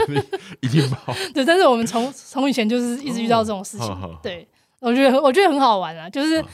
[0.60, 1.14] 一定爆。
[1.32, 4.46] 对，但是我们从从以前就是一直遇到这种事情，对
[4.80, 6.44] 我觉得我觉得很好玩啊，就是。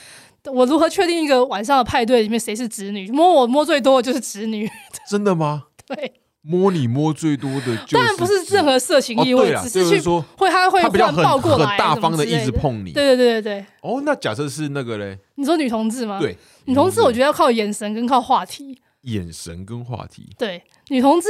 [0.49, 3.11] 我如何确定一个晚上的派对里面谁是直女？
[3.11, 4.71] 摸我摸最多的就是直女，
[5.11, 5.65] 真的吗？
[5.89, 6.13] 对，
[6.47, 12.93] 摸你摸最多的就是，当然不是任何色情哦，意味，只是去说会他会他比较很忽然抱过很来，大方的一直碰你。
[12.93, 18.79] 对对对对对，哦，那假设是那个嘞，你说女同志吗？，对，女同志我觉得要靠眼神跟靠话题。
[19.03, 21.29] 眼神跟话题，对，女同志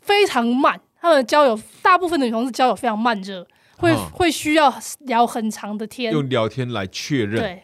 [0.00, 3.46] 非常慢，她们的交友大部分的女同志交友非常慢热，
[3.76, 7.62] 会、啊会需要聊很长的天，用聊天来确认，对，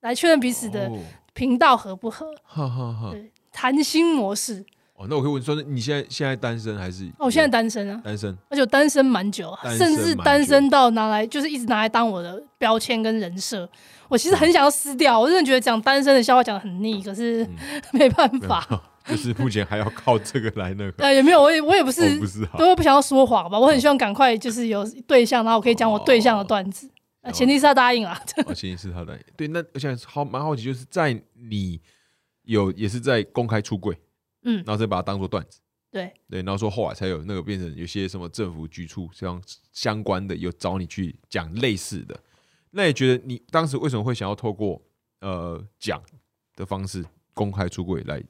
[0.00, 0.98] 来确认彼此的哦
[1.34, 3.10] 频道合不合，哈哈哈。
[3.12, 4.64] 对，谈心模式。
[5.00, 7.06] 哦，那我可以问说，你现在现在单身还是？
[7.18, 13.66] 哦，我现在单身啊，单身，而且我单身蛮久，单身甚至单身到拿来就是一直拿来当我的标签跟人设。
[14.08, 17.48] 我其实很想要撕掉，我真的觉得讲单身的笑话讲的很腻，可是、
[17.94, 18.62] 没办法。
[19.06, 20.92] 就是目前还要靠这个来那个。
[21.02, 23.58] 呃，也没有，我也我也不是哦，不是哈，都不想要说谎吧？
[23.58, 26.90] 我很希望赶快就是有对象，然后我可以讲我对象的段子。
[27.22, 28.20] 呃，前提是他答应啊。
[28.44, 29.20] 哦，前提是他答应。
[29.34, 31.80] 对，那我想好蛮好奇，就是在你
[32.42, 33.96] 有也是在公开出柜，
[34.42, 42.18] 嗯然后再把它当做段子，对对，然后说后来才有那个变成有些什么政府局处相相关的有找你去讲类似的。
[42.70, 44.80] 那也觉得你当时为什么会想要透过
[45.20, 46.00] 呃讲
[46.54, 48.22] 的方式公开出柜来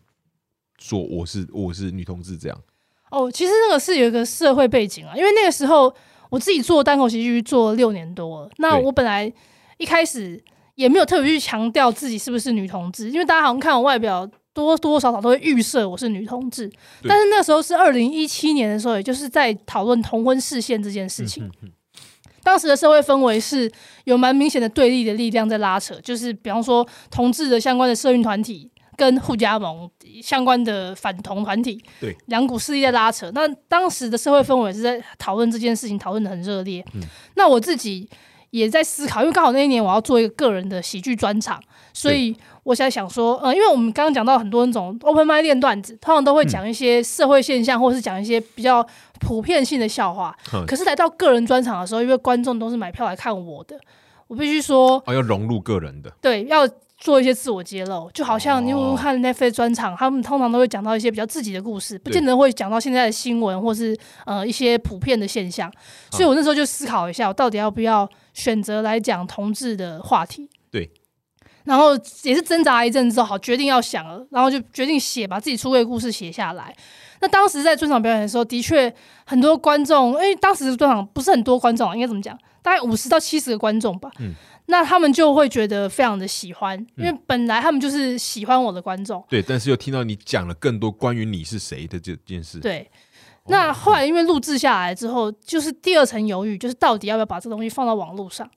[0.79, 2.63] 说我是我是女同志这样？
[3.11, 5.95] 哦，其实那个是有一个社会背景啊，因为那个时候
[6.31, 9.31] 我自己做单口喜剧做了六年多了，那我本来
[9.79, 10.43] 一开始
[10.77, 16.71] 也没有特别去强调自己是不是女同志，因为大家好像看我外表多多少少都会预设我是女同志，
[17.05, 21.51] 但是那时候是二零一七年的时候，也就是在讨论同婚视线这件事情。
[22.43, 23.71] 当时的社会氛围是
[24.05, 29.89] 有蛮明显的对立的力量在拉扯，就是比方说同志的相关的社运团体跟互加盟
[30.23, 33.31] 相关的反同团体，对两股势力在拉扯。
[33.33, 36.85] 那当时的社会氛围是在讨论这件事情，讨论的很热烈。
[36.95, 37.03] 嗯
[37.37, 38.09] 那我自己
[38.51, 48.87] 也在思考，因为刚好那一年我要做一个个人的喜剧专场，所以我在想说，呃，因为我们刚刚讲到很多那种 open m i d 练段子，通常都会讲一些社会现象，或是讲一些比较
[49.19, 50.37] 普遍性的笑话。
[50.53, 53.79] 嗯可是来到个人专场的时候，因为观众都是买票来看我的，
[54.29, 56.69] 我必须说，哦，要融入个人的，对，要
[56.99, 58.11] 做一些自我揭露。
[58.13, 63.97] 就好像你有没有哦看 Netflix 专场，他们通常都会讲到一些比较自己的故事，不见得会讲到现在的新闻或是
[64.27, 65.73] 呃一些普遍的现象。
[66.11, 70.51] 所以我那时候就思考一下，我到底要不要选择来讲同志的话题。
[70.71, 70.91] 对。
[71.65, 71.93] 然后
[72.23, 76.75] 也是挣扎一阵之后，好决定要想了，然后就决定写，把自己出柜的故事写下来。
[77.21, 78.93] 那当时在专场表演的时候，的确
[79.27, 82.39] 很多观众，因为当时的专场不是很多观众啊，应该怎么讲？
[82.63, 84.11] 大概五十到七十个观众吧。
[84.19, 84.35] 嗯
[84.67, 89.21] 那他们就会觉得非常的喜欢，因为本来他们就是喜欢我的观众。
[89.29, 92.89] 对，但是又听到你讲了更多关于你是谁的这件事，对。
[93.43, 98.49] 哦那后来因为录制下来之后，就是第二层犹豫，就是到底要不要把这东西放到网络上？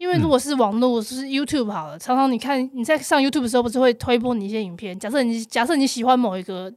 [0.00, 4.98] 因为如果是网络，就是 YouTube 好了，常常你看你在上 YouTube 的时候，不是会推播你一些影片？
[4.98, 6.72] 假设你假设你喜欢某一个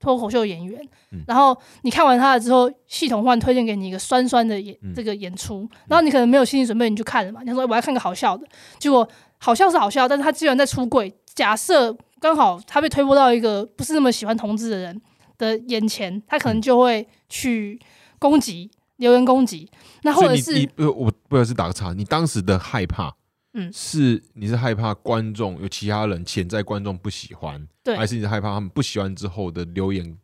[0.00, 0.80] 脱口秀演员，
[1.10, 8.46] 嗯然后你看完他了之后，系统忽然推荐给你一个酸酸的演、嗯这个演出，然后你可能没有心理准备，你就看了嘛，你想说我要看个好笑的，
[8.78, 9.06] 结果
[9.36, 11.14] 好笑是好笑，但是他居然在出柜。
[11.34, 14.98] 假设刚好他被推播到一个不是那么喜欢同志的人
[15.36, 17.78] 的眼前，他可能就会去
[18.18, 18.70] 攻击、
[19.02, 19.68] 留言攻击，
[20.02, 23.12] 那或者是你你呃，我不好意思打个岔，你当时的害怕，
[23.52, 23.70] 嗯。
[23.72, 27.96] 是你是害怕观众有其他人潜在观众不喜欢，对。
[27.96, 30.16] 还是你是害怕他们不喜欢之后的留言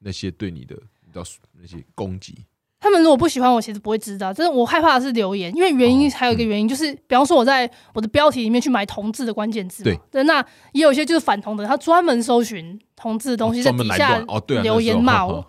[0.00, 0.74] 那些对你的
[1.04, 1.24] 你知道
[1.60, 2.34] 那些攻击？
[2.78, 4.32] 他们如果不喜欢我，其实不会知道。
[4.32, 10.22] 就是我害怕的是留言，因为原因哦还有一个原因，就是、比方说我在我的标题里面去买同志的关键字嘛，对。
[10.24, 14.22] 那也有一些就是反同的，他专门搜寻同志的东西，在底下
[14.62, 15.44] 留言骂我，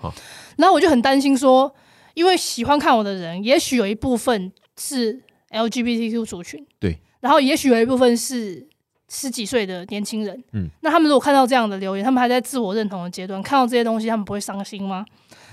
[0.56, 1.72] 然后我就很担心说，
[2.18, 8.68] 因为喜欢看我的人，也许有一部分是 LGBTQ 族群，对，然后也许有一部分是
[9.08, 15.06] 十几岁的年轻人，嗯，那他们如果看到这样的留言，他们还在自我认同的阶段，看到这些东西，他们不会伤心吗？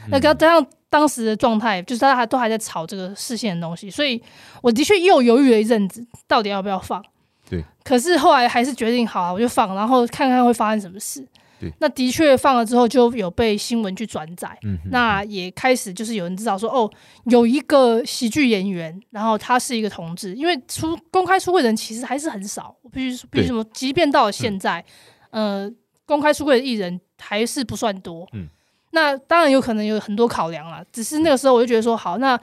[0.08, 4.18] 那加加上当时的状态，就是大家还都还在吵这个视线的东西，所以
[4.62, 7.04] 我的确又犹豫了一阵子，到底要不要放。
[7.50, 11.22] 对，可是后来还是决定好啊，我就放，然后看看会发生什么事。
[11.64, 14.58] 对，那的确放了之后，就有被新闻去转载。
[14.62, 16.90] 嗯，那也开始就是有人知道说，哦，
[17.24, 22.76] 有一个喜剧演员，然后他是一个同志，因为出公开出柜的人其实还是很少。
[22.82, 24.84] 我必须说，必须对说，即便到了现在，
[25.30, 25.70] 呃，
[26.04, 28.28] 公开出柜的艺人还是不算多。
[28.34, 28.46] 嗯，
[28.90, 32.38] 那当然有可能有很多考量啦，只是那个时候我就觉得说，好，那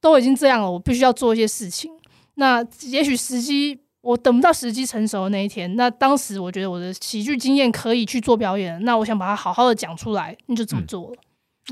[0.00, 1.92] 都已经这样了，我必须要做一些事情。
[2.36, 3.78] 那也许时机。
[4.02, 11.16] 我等不到时机成熟的那一天，那当时我觉得我的喜剧经验可以去做表演，那我想把它好好的讲出来，那就这么嗯做了。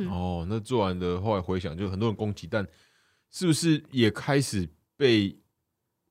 [0.00, 2.66] 嗯哦，那做完的后来回想，就很多人攻击，但
[3.30, 5.36] 是不是也开始被？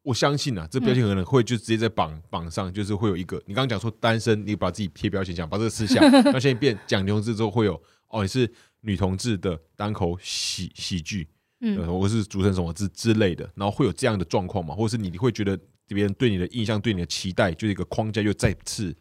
[0.03, 3.35] 我相信啊，这标签可能会就直接在榜榜上，就是会有一个。
[3.45, 5.99] 你刚刚讲说单身，你把自己贴标签讲，把这个撕下，
[6.31, 7.73] 那现在变讲女同志之后会有
[8.07, 8.49] 哦，你是
[8.79, 11.27] 女同志的单口喜喜剧，
[11.59, 14.73] 嗯，呃，我是主持人什么之之类的，然后会有这样的状况吗？
[14.73, 15.59] 或者是你会觉得
[15.95, 18.95] 别人对你的印象、对你的期待，就是一个框架又再次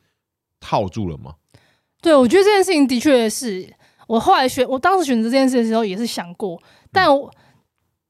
[0.61, 1.35] 套住了吗？
[2.01, 3.73] 对，我觉得这件事情的确是
[4.07, 7.31] 我后来选，我当时选择这件事的时候也是想过，但我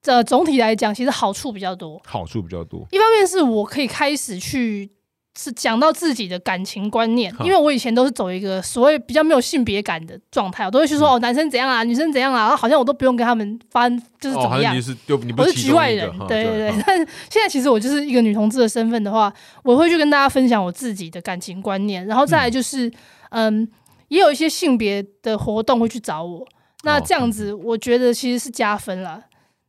[0.02, 2.00] 呃总体来讲，其实好处比较多。
[2.04, 4.90] 好处比较多，一方面是我可以开始去
[5.38, 14.80] 是讲到自己的感情观念，因为我以前都是走一个所谓比较没有性别感的状态，我都会去说、哦男生怎样啊，女生怎样啊，然后好像我都不用跟他们翻就是怎么样像你。
[14.80, 14.96] 是
[15.26, 16.82] 你不我是局外人，对对对哈。
[16.86, 22.90] 但现在其实我就是一个女同志的身份的话，我会去跟大家分享我自己的感情观念，然后再来就是，
[23.30, 23.68] 嗯
[24.08, 26.46] 也有一些性别的活动会去找我。
[26.84, 29.20] 那哦这样子，我觉得其实是加分了。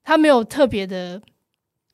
[0.03, 1.21] 他没有特别的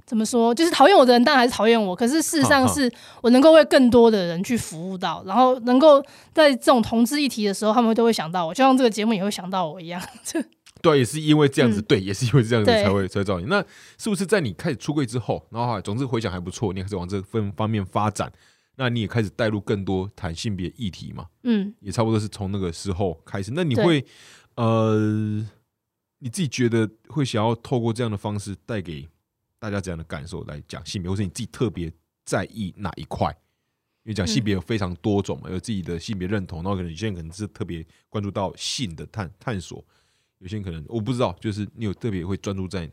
[0.05, 0.53] 怎么说？
[0.53, 10.01] 就是讨厌我的人当然还是讨厌我，可是事实上是我能够为更多的人去服务到，然后能够在这种同志议题的时候，他们都会想到我，就像这个节目也会想到我一样。
[10.81, 13.45] 对，也是因为这样子，嗯对，也是因为这样子才会才会找你。
[13.45, 13.63] 那
[13.97, 18.29] 是不是在你开始出柜之后，然后还总之回想还不错，你开始往这份方面发展，
[18.75, 21.27] 那你也开始带入更多谈性别议题嘛？
[21.43, 23.51] 嗯，也差不多是从那个时候开始。
[23.55, 24.05] 那你会
[24.57, 24.97] 呃，
[26.19, 29.07] 你自己觉得会想要透过这样的方式带给
[29.63, 31.89] 大家怎样的感受来讲性别，或是你自己特别
[32.26, 33.30] 在意哪一块？
[34.04, 39.82] 因为讲性别有非常多种嘛，有自己的性别认同，然后可能有些人可能是特别关注到性的探探索，
[40.39, 42.91] 有些人可能我不知道，就是你有特别会专注在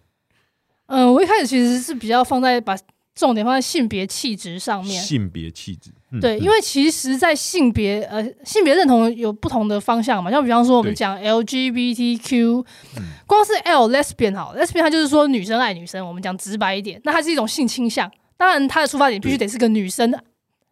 [0.87, 2.77] 嗯，我一开始其实是比较放在把
[3.15, 5.03] 重点放在性别气质上面。
[5.03, 5.91] 性别气质。
[6.13, 12.65] 嗯对，嗯因为其实，在性别呃性别认同有不同的方向嘛，像比方说我们讲 LGBTQ，
[12.97, 18.11] 嗯光是 L lesbian 好，lesbian 它就是说女生爱女生，我们讲直白一点，那它是一种性倾向。
[18.37, 20.13] 当然，它的出发点必须得是个女生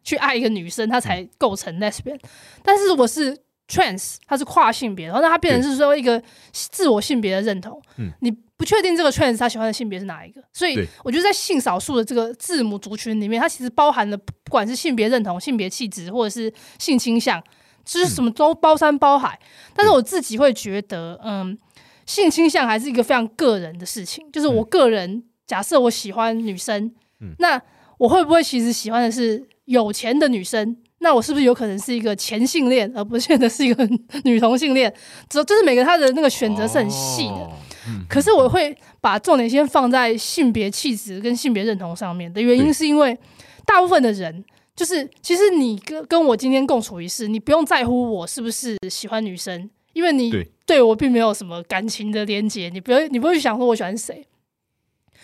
[0.03, 2.19] 去爱一个女生，它才构成 lesbian。
[2.63, 3.37] 但是如果是
[3.69, 7.81] trans，它是跨性别，然后那它变成是说一个自我性别的认同。
[7.97, 17.41] 嗯你不确定这个 trans 他喜欢的性别是哪一个，所以我觉得在性少数的这个字母族群里面，它其实包含了不管是性别认同、性别气质，或者是性倾向，
[17.85, 19.39] 就是什么都包山包海。
[19.73, 21.57] 但是我自己会觉得，嗯，
[22.05, 24.29] 性倾向还是一个非常个人的事情。
[24.29, 27.61] 就是我个人假设我喜欢女生，嗯那
[27.97, 30.75] 我会不会其实喜欢的是有钱的女生？
[30.99, 33.87] 那我是不是有可能是一个前性恋，而不见得是一个
[34.23, 34.93] 女同性恋？
[35.29, 37.33] 只就是每个他的那个选择是很细的。
[37.33, 37.51] 哦
[37.87, 43.17] 嗯可是我会把重点先放在性别气质跟性别认同上面的原因，是因为
[43.65, 44.43] 大部分的人
[44.75, 54.27] 就是，其实你跟跟我今天共处一室，你不用在乎我是不是喜欢女生，因为你对对我并没有什么感情的连接，你不会你不会去想说我喜欢谁。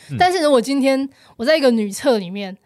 [0.09, 2.57] 嗯但是如果今天我在一个女厕里面，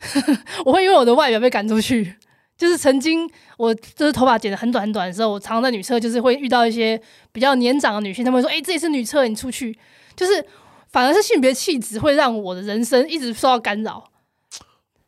[0.64, 2.14] 我会因为我的外表被赶出去。
[2.60, 7.00] 就是曾经我就是头发剪得很短很短的时候，我常常在女厕就是会遇到一些
[7.32, 9.78] 比较年长的女性，她们会说：“哎、这里是女厕，你出去。”
[10.14, 10.44] 就是
[10.88, 14.04] 反而是性别气质会让我的人生一直受到干扰。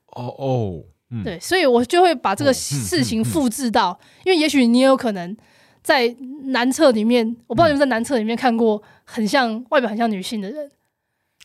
[0.07, 5.37] 哦哦，嗯，对，所以我就会把这个事情复制到，因为也许你也有可能
[5.83, 6.09] 在
[6.45, 10.71] 男厕里面，我不知道你们在男厕里面看过很像外表很像女性的人，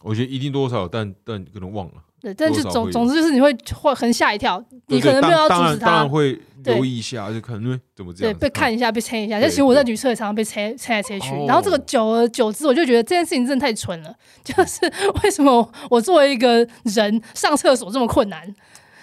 [0.03, 2.03] 我觉得一定多少，但但可能忘了。
[2.21, 9.37] 对，但就多少会总总之就是你会会很吓一跳，你可能没有要阻止他，然当然会对留意一下，就可能因为怎么这对，被看一下，被猜一下。
[9.37, 14.13] 对但其实我在女厕也常常被猜猜来猜去，哦然后这个久而久之，我就觉得这件事情真的太蠢了。
[14.43, 14.91] 就是
[15.23, 18.41] 为什么我作为一个人上厕所这么困难？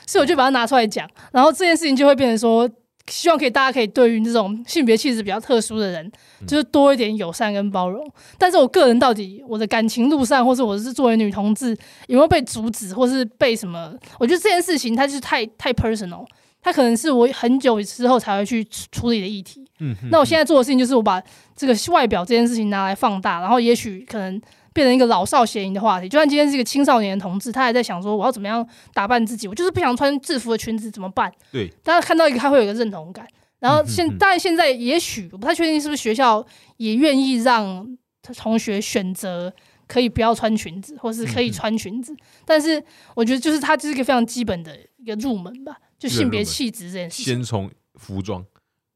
[0.06, 2.68] 所以我就把它拿出来讲，然后这件事情就会变成说，
[3.10, 8.02] 希望可以大家可以对于这种性别气质比较特殊的人，嗯就是多一点友善跟包容。
[8.38, 13.94] 但是我个人到底我的感情路上，或是我是作为女同志，有没有被阻止，或是被什么？
[14.18, 16.26] 我觉得这件事情它就是太太 personal，
[16.62, 19.62] 它可能是我很久之后才会去处处理的议题。
[19.80, 21.22] 嗯，嗯那我现在做的事情就是我把
[21.54, 24.40] 这个外表这件事情拿来放大，然后也许可能
[24.74, 26.06] 变成一个老少咸宜的话题。
[26.06, 31.32] 就算今天是一个青少年的同志，他还在想说我要怎么样打扮自己，我就是不想穿制服的裙子怎么办？
[31.50, 33.26] 对，大家看到一个他会有一个认同感。
[33.60, 36.44] 然后现当然现在也许我不太确定是不是学校
[36.76, 37.96] 也愿意让
[38.36, 39.50] 同学选择
[39.86, 42.82] 可以不要穿裙子，或是可以穿裙子，但是
[43.14, 47.34] 我觉得就是它就是一个非常基本的一个入门吧，就性别气质这件事情。
[47.34, 48.44] 先从服装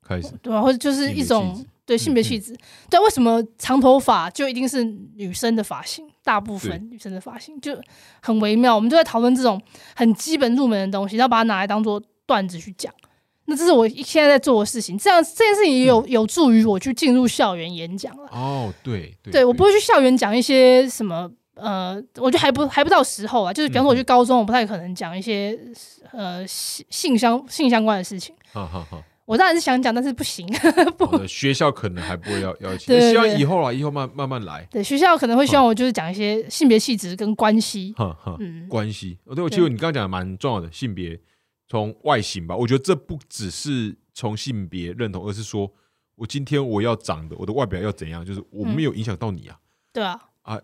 [0.07, 0.61] 开始，对吧？
[0.61, 2.55] 或者就是一种对性别嗯气质。
[2.90, 4.85] 对，为什么长头发就一定是
[5.16, 6.07] 女生的发型？
[6.22, 7.74] 大部分女生的发型就
[8.20, 8.77] 很微妙。
[8.77, 9.59] 我们就在讨论这种
[9.96, 12.92] 很基本入门的东西，然后把它拿来当做段子去讲。
[13.46, 18.29] 那这是我现在在做的事情，这样这件事情也有有助于我去进入校园演讲了。
[18.31, 21.31] 哦，对对对我不会去校园讲一些什么。
[21.61, 25.59] 呃，我觉得还不还不到时候啊，就是比方说我去高中，我不太可能讲一些
[26.12, 28.33] 呃性性相性相关的事情。
[29.29, 30.49] 我当然是想讲，但是不行。
[30.99, 37.93] 好的，学校可能还不会要要一起，对对希望以后啊，以后慢慢慢来，对，学校可能会希望我就是讲一些性别气质跟关系。
[37.95, 38.38] 哈哈。
[38.41, 39.19] 嗯，关系。
[39.25, 41.21] 哦，对，我其实你刚刚讲的蛮重要的，性别
[41.67, 45.71] 从外形吧，我觉得这不只是从性别认同，而是说
[46.14, 49.59] 我今天我要长的，我的外表要怎样，就是我没有影响到你啊。
[49.93, 50.59] 对啊，啊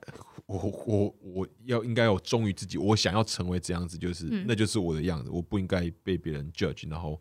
[0.47, 6.89] 我我我要应该要忠于自己，我想要成为这样子，就是、嗯那就是我的样子，我不应该被别人 judge。
[6.89, 7.21] 然后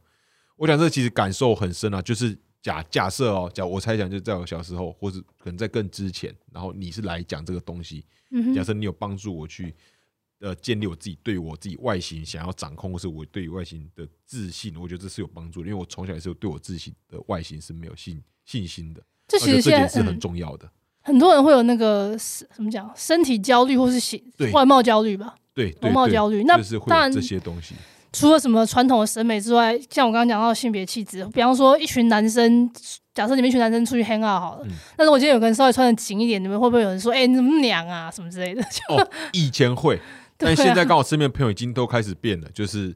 [0.55, 9.75] 我讲这其实感受很深啊，就是假假设哦，假我猜想就在我小时候，或者可能在更之前，然后你是来讲这个东西，嗯哼，假设你有帮助我去
[10.39, 20.69] 呃建立我自己对我自己外形想要掌控，或是我对于外形的自信，我觉得这是有帮助的，因为我从小也是对我自己的外形是没有信信心的，这其实这点是很嗯重要的。
[21.01, 22.17] 很多人会有那个
[22.55, 25.35] 怎么讲身体焦虑或是形对外貌焦虑吧？
[25.53, 27.75] 对对容貌焦虑那就是会当然有这些东西。
[28.13, 32.71] 除了什么传统的审美之外，像我刚刚讲到性别气质，比方说一群男生，
[33.13, 34.71] 假设你们一群男生出去 hang out 好了，嗯。
[34.95, 38.61] 但是我今天有个人稍微穿的紧一点，你们会不会有人说，哎、你怎么娘啊什么之类的？
[38.63, 39.99] 就哦， 以前会，
[40.37, 42.95] 但现在刚好身边的朋友已经都开始变了，就是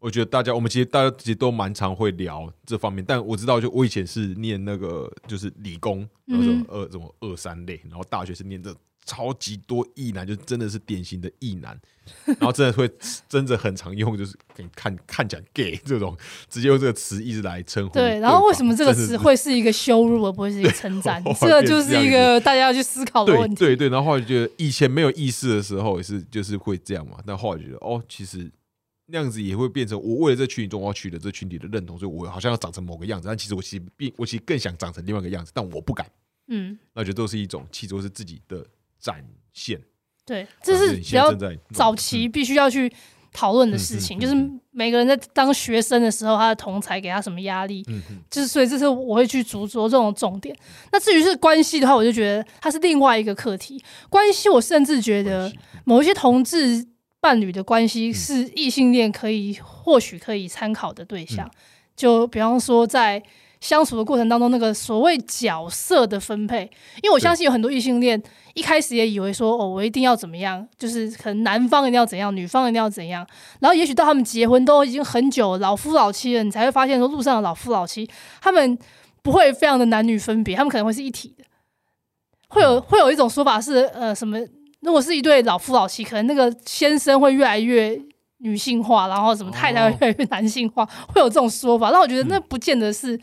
[0.00, 8.74] 我觉得大家我们其实大家其实都蛮常会聊这方面，但我知道就我以前是念那个就是理工，然后什么二什么二三类，然后大学是念这
[9.08, 11.80] 超级多意男，就真的是典型的意男，
[12.26, 12.90] 然后真的会
[13.26, 16.14] 真的很常用，就是给你看看起来 gay 这种，
[16.50, 21.24] 直接用这个词一直来称呼对，然后为什么这个词会是一个羞辱，而不会是一个称赞？
[21.40, 23.56] 这个就是一个大家要去思考的问题。
[23.56, 28.50] 对对，然后后来觉得以前没有意识的时候也是就是会这样嘛，但后来觉得哦，其实
[29.06, 36.06] 那样子也会变成我为了这群体中我要取得这群体的认同，所以我好像要长成某个样子，但其实我其实并我其实更想长成另外一个样子，但我不敢。
[36.50, 38.64] 嗯，那我觉得都是一种气质，都是自己的
[38.98, 39.80] 展现。
[40.24, 41.32] 对，这是比较
[41.72, 42.92] 早期必须要去
[43.32, 44.34] 讨论的事情，就是
[44.70, 50.54] 每个人在当学生的时候，他的同才给他什么压力，嗯嗯就是所以这是我会去着着这种重点。
[50.92, 53.82] 那至于是关系的话，我就觉得它是另外一个课题。
[54.10, 55.50] 关系，我甚至觉得
[55.84, 56.86] 某一些同志
[57.20, 61.46] 伴侣的关嗯系是异性恋可以或许可以参考的对象。
[61.46, 61.58] 嗯
[61.98, 63.20] 就比方说在
[63.60, 66.62] 相处的过程当中，那个所谓角色的分配，
[67.02, 68.22] 因为我相信有很多异性恋
[68.54, 73.26] 一开始也以为说，哦，我一定要怎么样，就是可能男方一定要怎样，女方一定要怎样，
[73.60, 78.08] 然后也许到他们结婚都已经很久老夫老妻了，你才会发现说路上的老夫老妻，
[78.40, 78.78] 他们
[79.22, 81.44] 不会非常的男女分别，他们可能会是一体的，
[82.48, 84.38] 会有会有一种说法是，呃，什么？
[84.80, 88.00] 如果是一对老夫老妻，可能那个先生会越来越
[88.38, 91.90] 女性化，然后什么太太会越来越男性化，会有这种说法。
[91.90, 93.18] 那我觉得那不见得是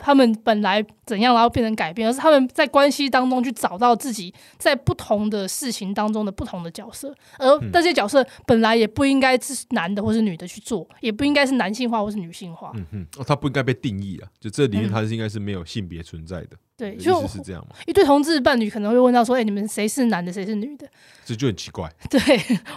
[0.00, 12.72] 他们本来怎样，然后变成改变，而是他们在关系当中去找到自己在不同的事情当中的不同的角色，而那些角色本来也不应该是男的或是女的去做，也不应该是男性化或是女性化。
[12.74, 17.76] 嗯哼，哦，它不应该被定义啊，就这里面嗯它是应该是没有性别存在的，对，意就思是这样嘛？
[17.86, 20.88] 一对同志伴侣可能会问到说：“哎、你们谁是男的，谁是女的？”
[21.26, 21.92] 这就很奇怪。
[22.08, 22.20] 对，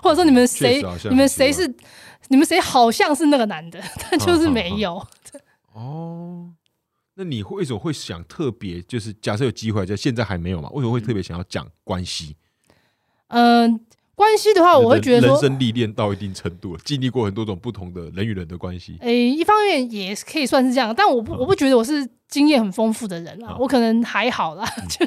[0.02, 1.74] 或者说你们谁你们谁是
[2.28, 5.02] 你们谁好像是那个男的，但就是没有。
[5.74, 6.52] 哦，
[7.16, 8.82] 那你会为什么会想特别？
[8.82, 10.70] 就是假设有机会，就现在还没有嘛？
[10.72, 12.36] 为什么会特别想要讲关系？
[13.28, 13.80] 嗯、
[14.16, 18.96] 关系的话，我会觉得说，人生历练到一定程度了，经历过很多种不同的人与人的关系。
[19.02, 25.06] 诶、一方面也可以算是这样，但我不我不觉得我是经验很丰富的人啦，嗯我可能还好啦，就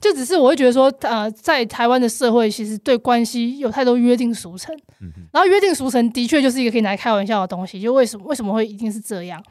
[0.00, 9.42] 就只是我会觉得说，呃，在台湾的社会，其实对关系有太多约定俗成，嗯哼，然后约定俗成的确就是一个可以拿来开玩笑的东西，就为什么为什么会一定是这样？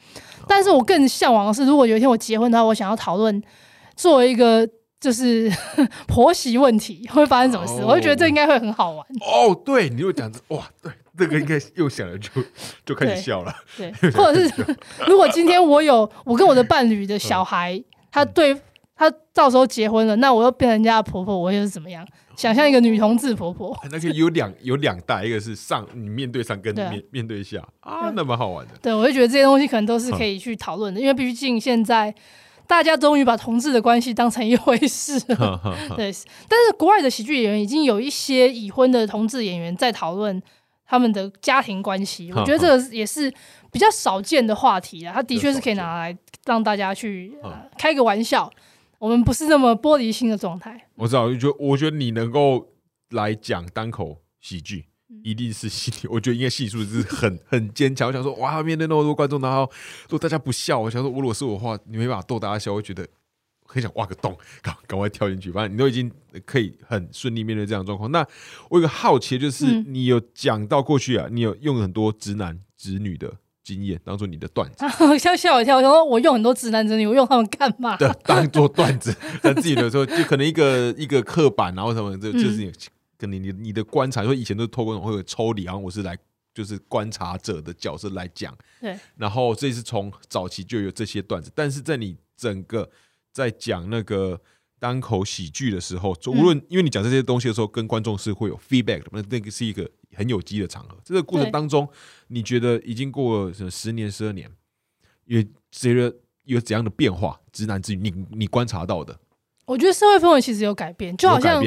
[0.48, 3.42] 但是我更向往的是，如果有一天我结婚的话，我想要讨论
[3.96, 4.68] 作为一个
[5.00, 5.52] 就是
[6.08, 9.06] 婆媳问题会发生什么事，哦我就觉得这应该会很好玩。
[9.22, 12.30] 哦，对，你又讲这哇，对，这个应该又想了就
[12.86, 13.54] 就开始对笑了。
[13.78, 14.66] 对，或者是
[15.08, 17.82] 如果今天我有我跟我的伴侣的小孩，
[18.12, 18.56] 他对
[18.96, 22.08] 他到时候结婚了，那我又变成人家的婆婆，我又是怎么样？
[22.38, 28.74] 想象一个女同志婆婆， 那个有两有两代，一个是上你面对上跟对啊面面对下啊，那蛮好玩的。
[28.82, 32.14] 对我就觉得这些东西可能都是可以去讨论的，因为毕竟现在
[32.68, 35.36] 大家终于把同志的关系当成一回事了。
[35.36, 36.12] 哈哈哈对，
[36.50, 40.42] 但是国外的喜剧演员已经有一些已婚的同志演员在讨论
[40.86, 43.32] 他们的家庭关系，我觉得这个也是
[43.72, 45.14] 比较少见的话题啊。
[45.16, 48.52] 他的确是可以拿来让大家去、呃、开个玩笑，
[49.00, 50.88] 我们不是那么玻璃心的状态。
[50.96, 52.74] 我知道，我觉得我觉得你能够
[53.12, 58.08] 来讲单口喜剧，嗯一定是心理， 我觉得应该心理素质是很很坚强。
[58.08, 59.70] 我想说，哇，面对那么多观众，然后
[60.04, 63.08] 如果大家不笑，我想说，如果是我的话，你没办法逗大家笑，我会觉得
[63.66, 65.52] 很想挖个洞，赶赶快跳进去。
[65.52, 66.12] 反正你都已经
[66.46, 68.12] 可以很顺利面对这样的状况。
[68.12, 68.26] 那
[68.70, 73.34] 我有个好奇，就是嗯你有讲到过去啊，你有用很多直男直女的
[73.66, 74.86] 经验当做你的段子。
[75.18, 77.98] 吓 吓我一跳，我想说我用很多直男真理，我用他们干嘛？
[77.98, 82.72] 对 当做段子，但自己的时候就可能一个 一个刻板，然后什么，这嗯就是你
[83.18, 86.16] 跟你你你的观察，因为以前都是透过那种会有抽离，然后我是来
[86.54, 92.88] 就是观察者的角色来讲，对，然后这是从早期就有这些段子，但是在你整个
[93.34, 94.40] 在讲那个
[94.78, 100.98] 单口喜剧的时候，就无论因为你讲这些东西的时候，跟观众是会有 feedback 的，那那个是一个很有机的场合。
[101.04, 101.88] 这个过程当中，
[102.28, 104.50] 你觉得已经过了什么十年、十二年，
[105.26, 106.14] 有随着
[106.44, 107.40] 有怎样的变化？
[107.52, 109.18] 直男直女，你你观察到的，
[109.66, 111.64] 我觉得社会氛围其实有改变，就好像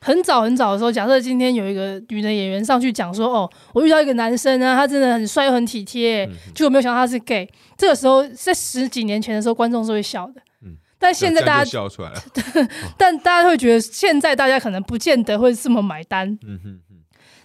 [0.00, 6.26] 很早很早的时候，假设今天有一个女的演员上去讲说：“哦，我遇到一个男生啊，他真的很帅又很体贴。
[6.26, 7.48] 嗯结果没有想到他是 gay。
[7.78, 10.42] 这个时候，在十几年前的时候，观众是会笑的。
[10.60, 12.22] 嗯但现在大家，笑出来了。
[12.98, 16.28] 但大家会觉得现在大家可能不见得会这么买单。
[16.42, 16.93] 嗯哼哼，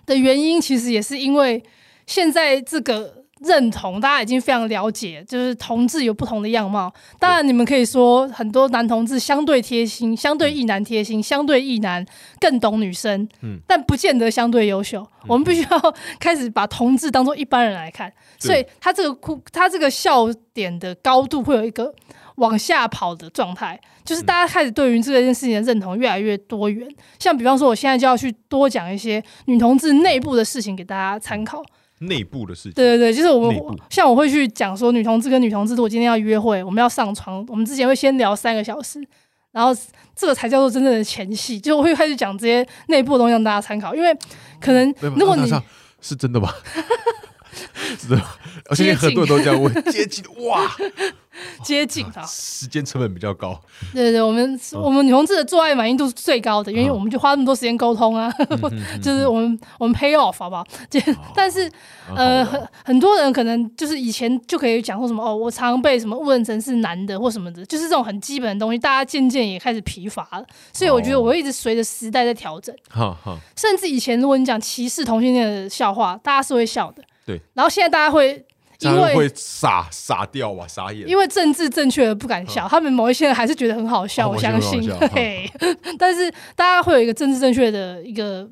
[0.09, 1.63] 的原因，其实也是因为
[2.05, 3.17] 现在这个。
[3.41, 6.93] 认同，大家已经非常了解，就是同志有不同的样貌。
[7.17, 12.05] 当然，你们可以说很多男同志相对贴心，相对异男贴心，相对异男
[12.37, 13.25] 更懂女生。
[13.41, 15.07] 嗯，但不见得相对优秀。
[15.25, 21.95] 我们必须要开始把同志当做一般人来看，所以他这个哭，他这个笑点的高度会有一个
[22.39, 26.87] 往下跑的状态，就是大家开始对于这件事情的认同越来越多元。
[27.19, 31.63] 像比方说，我现在就要去多讲一些女同志内部的事情给大家参考。
[31.99, 39.05] 内部的事情，对对对，就是我们像我会去讲说，女同志跟女同志，如果今天要约会，我们要上床，我们之前会先聊三个小时，
[39.51, 39.71] 然后
[40.15, 44.17] 这个才叫做真正的前戏，就我会开始讲这些内部的东西让大家参考，因为
[44.61, 45.51] 可能如果你
[45.99, 46.55] 是真的吧。
[47.97, 48.21] 是的，
[48.69, 50.69] 而且很多人都这样问，接近 哇，
[51.63, 53.59] 接近啊，时间成本比较高。
[53.93, 58.31] 对对对，我们我们女同志的做爱满意度是最高的，因为我们就花那么多时间沟通啊，
[59.01, 60.65] 就是我们我们 pay off 好不好？
[61.35, 61.71] 但是
[62.15, 70.45] 呃，很很多人可能就是以前就可以讲说什么哦，我常被什么误认成是男的或什么的，就是这种很基本的东西，大家渐渐也开始疲乏了。
[70.73, 72.75] 所以我觉得我会一直随着时代在调整。
[73.55, 77.03] 甚至以前如果你讲歧视同性恋的笑话，大家是会笑的。
[77.29, 78.43] 对，然后现在大家会
[78.79, 84.81] 因为会傻傻掉吧，傻眼，因为政治正确的不敢笑，他们某一些人还是觉得很好笑，我相信。
[85.13, 85.47] 对，
[85.99, 88.49] 但是大家会有一个政治正确的一个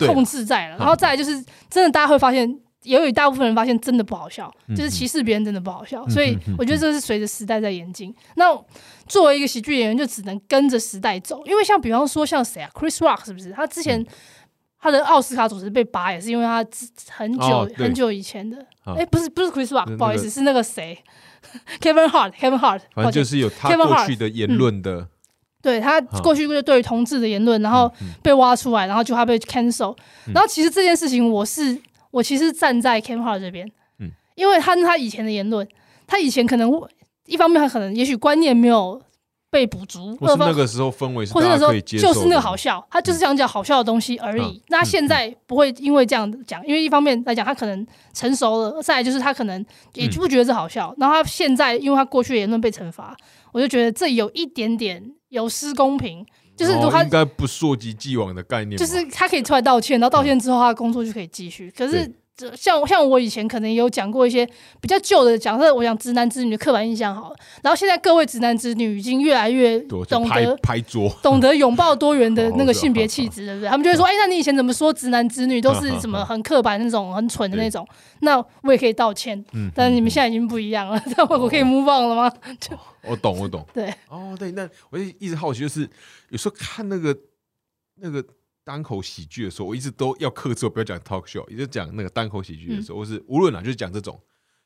[0.00, 2.46] 控制在了，然后再来就是真的，大家会发现，
[2.82, 8.14] 也有一大部分人发现真的不好笑，就是歧视别人真的不好笑，所以我觉得这是随着时代在演进。
[8.34, 8.44] 那
[9.06, 13.52] 作为一个喜剧演员，就只能跟着时代走，因为像比方说像谁啊，Chris Rock 是不是？
[13.52, 14.04] 他之前。
[14.82, 16.56] 他的奥斯卡主持被拔也是因为他
[17.08, 20.98] 很久很久以前的，哎，不是不是 Chris Rock，不好意思，是那个谁，
[21.80, 25.06] Kevin Hart，Kevin Hart，反正就是有他过去的言论的，
[25.62, 27.88] 对他过去对于同志的言论，然后
[28.24, 29.96] 被挖出来，然后就他被 cancel，
[30.34, 31.80] 然后其实这件事情我是
[32.10, 33.70] 我其实站在 Kevin Hart 这边，
[34.00, 35.64] 嗯，因为他他以前的言论，
[36.08, 36.68] 他以前可能
[37.26, 39.00] 一方面他可能也许观念没有。
[39.52, 44.62] 被补足，或是那个时候氛围，或者那时候就是那个好笑，他就是想讲好笑的东西而已。
[44.68, 50.94] 那现在不会因为这样讲，因为一方面来讲他可能成熟了，再来就是他可能也不觉得这好笑。
[50.96, 53.14] 然后他现在因为他过去言论被惩罚，
[53.52, 56.24] 我就觉得这有一点点有失公平。
[56.56, 61.70] 就是他应该不溯及既往的概念，就是他可以出来道歉，然后道歉之后他的工作就可以继续。
[61.76, 62.10] 可是。
[62.56, 64.44] 像像我以前可能也有讲过一些
[64.80, 67.36] 比较旧的讲，设，我讲直男直女的刻板印象好了。
[67.62, 73.68] 然后现在各位直男直女已经越来越懂得拍桌，懂得拥抱多元的 那个性别气质，对不对？
[73.68, 77.86] 他们就会说：“哎，那你以前怎么说直男直女都是什么很刻板那种、很蠢的那种？”
[78.20, 81.00] 那我也可以道歉，但是你们现在已经不一样了。
[81.16, 82.32] 那我可以 move on 了吗？
[82.58, 83.64] 就我懂，我懂。
[83.74, 85.88] 对，哦，对，那我就一直好奇，就是
[86.30, 87.16] 有时候看那个
[88.00, 88.24] 那个。
[88.64, 94.20] 单口喜剧的时候，我一直都要克制，我不要讲 talk show，一直讲那个单口喜剧的时候，或是无论哪，就是讲这种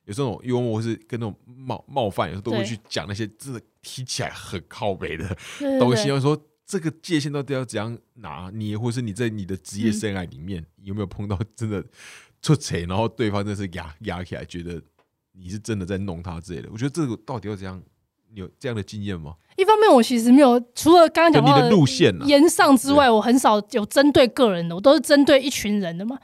[0.05, 5.37] 有这种幽默，或是跟那种冒冒犯，有时候都会去讲那些真的听起来很靠北的
[5.79, 6.09] 东西。
[6.09, 11.85] 要说这个界限到底要怎样拿捏，或是你在你的职业生涯里面有没有碰到真的
[12.43, 14.83] 出彩，然后对方真是压压起来，觉得
[15.33, 16.69] 你是真的在弄他之类的？
[16.71, 17.83] 我觉得这个到底要怎样？
[18.37, 19.33] 有这样的经验吗？
[19.57, 26.19] 一方面，我其实没有除了刚刚讲的路线言上之外，我很少有针对个人的，我都是针对一群人的嘛。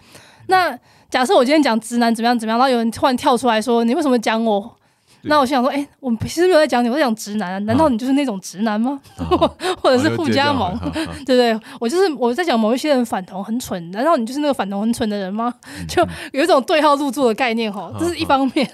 [0.49, 4.77] 那假设我今天讲直男怎么样怎么样，然后有人突然跳出来说你为什么讲我？
[5.23, 9.01] 那我心想说，哎，我其实没有在讲你，我在讲直男，啊难道你就是那种直男吗？
[9.81, 10.77] 或者是互加盟，
[11.25, 11.59] 对不对？
[11.81, 15.55] 我就是我在讲某一些人反同很蠢，难道你就是那个反同很蠢的人吗？
[15.89, 18.69] 就有一种对号入座的概念哈，这是一方面。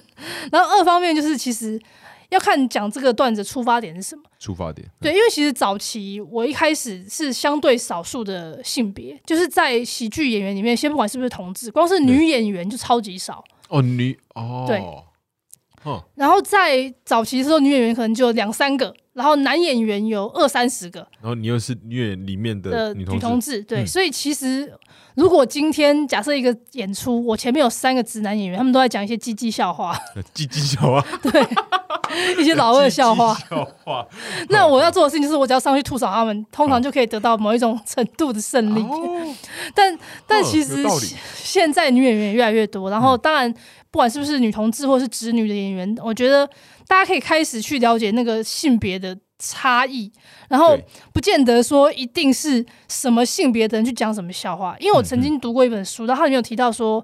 [0.50, 1.80] 然后二方面就是其实。
[2.30, 4.22] 要看讲这个段子出发点是什么？
[4.38, 13.42] 出发点对，因为其实早期我一开始是相对少数的性别，就是在喜剧演员里面，先不管是不是同志，光是女演员就超级少。
[13.68, 13.80] 哦。
[13.82, 14.82] 女哦，对，
[16.14, 24.72] 然后在早期的时候，女演员可能就两三个，然后男演员有二三十个，然后你又是女演员里面的女同志，对，所以其实
[25.16, 29.98] 如果今天假设一个演出，我前面有三个直男演员，他们都在讲一些鸡鸡笑话，
[30.32, 31.44] 鸡鸡笑话， 对。
[32.38, 34.06] 一些老二笑话，笑话。
[34.48, 38.82] 那我要做的事情就是，我只要上去吐槽他们，通常就可以得到某一种程度的胜利。
[39.74, 39.96] 但
[40.26, 40.82] 但其实
[41.34, 43.52] 现在女演员越来越多，然后当然
[43.90, 46.48] 不管是不是女同志或是直女的演员，我觉得
[46.88, 50.10] 大家可以开始去了解那个性别的差异，
[50.48, 50.76] 然后
[51.12, 54.74] 不见得说一定是什么性别的人去讲什么笑话。
[54.80, 57.00] 因为我曾经读过一本书，然后里面有提到说。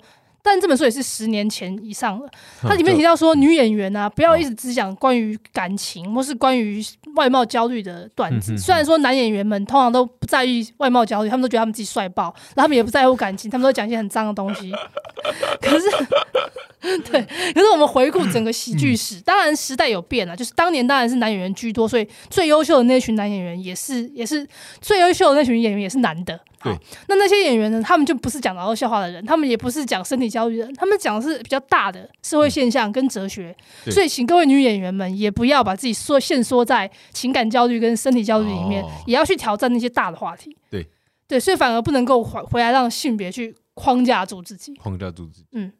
[0.46, 2.28] 但这本书也是十年前以上了。
[2.60, 6.84] 它里面提到说，女演员啊，不要一直只讲关于感情或是关于
[7.16, 8.56] 外貌焦虑的段子。
[8.58, 12.24] 虽然说男演员们通常都不在意外貌焦虑，他们都觉得他们自己帅爆，
[12.54, 14.70] 然后他们也不在乎感情，他们都讲一些很脏的东西。
[15.62, 15.88] 可是，
[17.10, 17.22] 对，
[17.54, 24.46] 可是我们回顾整个喜剧史，当然时代有变了，就是当年当然是男演员居多，所以最优秀的那群男演员也是也是
[24.82, 26.38] 最优秀的那群演员也是男的。
[26.64, 27.82] 对，那那些演员呢？
[27.82, 33.54] 他们就不是讲老笑话的人，他们也不是讲身体焦虑的人，他们讲的是比较大的社会现象跟哲学。
[33.90, 40.56] 所以，请各位女演员们也不要把自己缩限缩在情感焦虑跟身体焦虑里面，也要去挑战那些大的话题。
[40.70, 40.88] 对，
[41.28, 45.46] 对，所以反而不能够回回来让性别去框架住自己，框架住自己。
[45.52, 45.72] 嗯，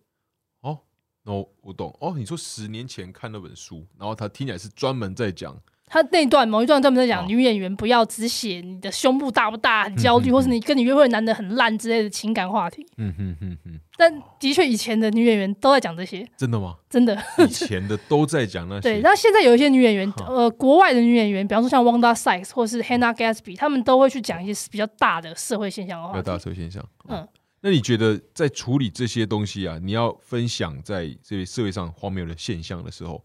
[0.60, 0.78] 哦，
[1.24, 1.96] 哦，我懂。
[2.00, 5.56] 哦，你说十年前看那本书，然后他听起来是专门在讲。
[5.94, 12.84] 他那段某一段专门在讲女演员不要只写你的胸部大不大、很焦虑，或是你跟你约会男的很烂之类的情感话题。
[12.96, 13.80] 嗯哼哼哼。
[13.96, 16.26] 但的确，以前的女演员都在讲这些。
[16.36, 16.74] 真的吗？
[16.90, 17.16] 真的。
[17.38, 18.80] 以前的都在讲那些。
[18.90, 26.12] 对，那现在有一些女演员，呃，国外的女演员，比方说像 Wanda Sykes 或是 Hannah Gatsby，他们都会去讲一些比较大的社会现象的话。
[26.14, 26.84] 比较大社会现象。
[27.08, 27.24] 嗯。
[27.60, 33.24] 那你觉得在处理这些东西啊，你要分享在这些社会上荒谬的现象的时候？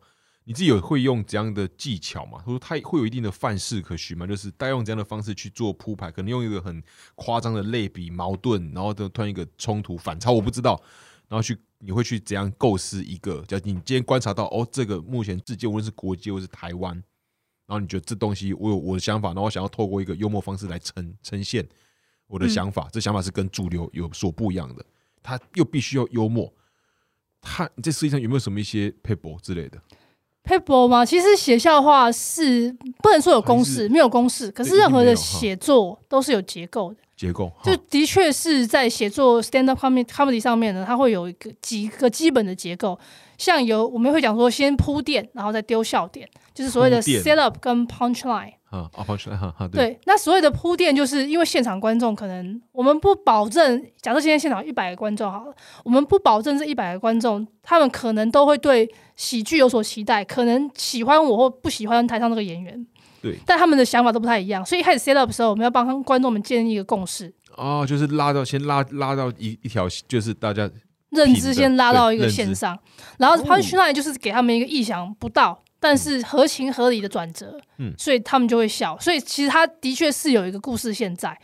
[0.49, 2.39] 你自己有会用怎样的技巧吗？
[2.39, 4.25] 他说他会有一定的范式可循吗？
[4.25, 6.81] 就是带用这样的方式去做铺排，可能用一个很
[7.13, 10.81] 夸张的类比、矛盾，然后的突然一个冲突、反差，我不知道。
[11.27, 13.43] 然后去你会去怎样构思一个？
[13.45, 16.95] 叫你今天观察到哦，这个目前世界无论是国际或是台湾，
[17.67, 21.63] 然后你觉得这东西我有我的想法，然后我想要透过一个幽默方式来呈呈现
[22.25, 24.83] 我的想法，这想法是跟主流有所不一样的，
[25.21, 26.51] 他又必须要幽默。
[27.39, 29.79] 他这世界上有没有什么一些 paper 之类的
[30.43, 31.05] ？paper 吗？
[31.05, 34.49] 其实写笑话是不能说有公式，没有公式。
[34.51, 36.97] 可是任何的写作都是有结构的。
[37.15, 42.97] 结构就的确是在写作 stand up comedy comedy 上面呢，它会有一个几个基本的结构。
[43.37, 48.53] 像有我们会讲说，先铺垫，然后再丢笑点，就是所谓的 set up 跟 punch line。
[48.69, 48.89] 啊
[49.71, 49.99] 对。
[50.05, 55.53] 那所谓的铺垫，就是因为现场观众可能我们不保证，假设今天现场一百个观众好了，
[55.83, 62.87] 我们不保证这一百个观众他们可能都会对喜剧有所期待，可能喜欢我或不喜欢台上这个演员。
[63.21, 63.37] 对。
[63.45, 67.33] 但他们的想法都不太一样，所以一开始 set up 的时候，我们要帮观众们建立一个共识。
[67.57, 70.69] 哦，就是拉到先拉拉到一一条，就是大家。
[71.09, 72.77] 认知先拉到一个线上，
[73.17, 78.97] 然后 punch line 就是给他们一个意想不到但是合情合理的转折，嗯，所以他们就会笑。
[78.99, 81.37] 所以其实他的确是有一个故事线在。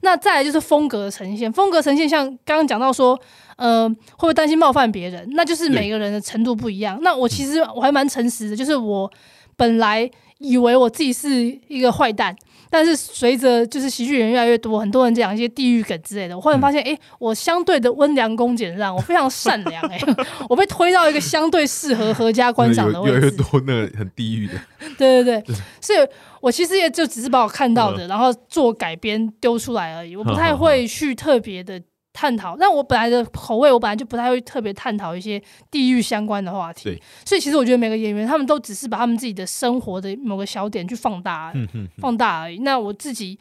[0.00, 3.18] 那再来就是风格的呈现，风格呈现像刚刚讲到说，
[3.56, 5.28] 呃，会不会担心冒犯别人？
[5.32, 6.98] 那就是每个人的程度不一样。
[7.02, 9.10] 那我其实我还蛮诚实的，就是我
[9.56, 11.30] 本来以为我自己是
[11.68, 12.34] 一个坏蛋。
[12.72, 20.00] 但是随着就是喜剧人越来越多，很多人讲一些地狱梗之类的，我忽然发现，哎，我相对的温良恭俭让，我非常善良，哎，
[20.48, 23.14] 我被推到一个相对适合合家观赏的位置。
[23.14, 24.54] 越来越多那个很地狱的。
[24.96, 25.98] 对对对，所以
[26.40, 31.78] 我其实也就只是把我看到的，然后做改编丢出来而已，我不太会去特别的。
[32.12, 36.84] 探讨，但我本来的口味，我本来就不太会特别探讨一些地域相关的话题。
[36.84, 41.52] 对，所以其实我觉得每个演员他们都只是把他们自己的生活的某个小点去放大，
[41.98, 42.58] 放大而已。
[42.58, 43.38] 那我自己，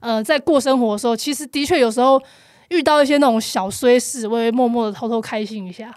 [0.00, 2.20] 呃，在过生活的时候，其实的确有时候
[2.70, 5.94] 遇到一些那种小衰事，我会默默的偷偷开心一下。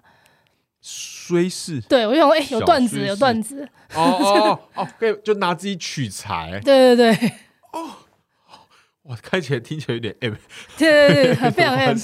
[0.81, 1.81] 衰事？
[1.87, 3.67] 对，我就想，哎，有段子，有段子。
[3.95, 6.59] 哦哦哦，可以就拿自己取材。
[6.63, 7.31] 对对对。
[9.09, 9.13] 哦。
[9.13, 10.33] 哇，开起来听起来有点 M，
[10.77, 11.97] 对对对， 非常 M，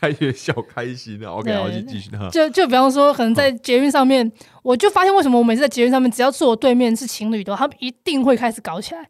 [0.00, 1.28] 开起来小开心的。
[1.30, 2.28] OK，我就继续哈。
[2.30, 4.30] 就就比方说，可能在捷运上面，
[4.62, 9.08] 我就发现为什么我每次在捷运上面，只要坐我对面是情侣的，他们一定会开始搞起来，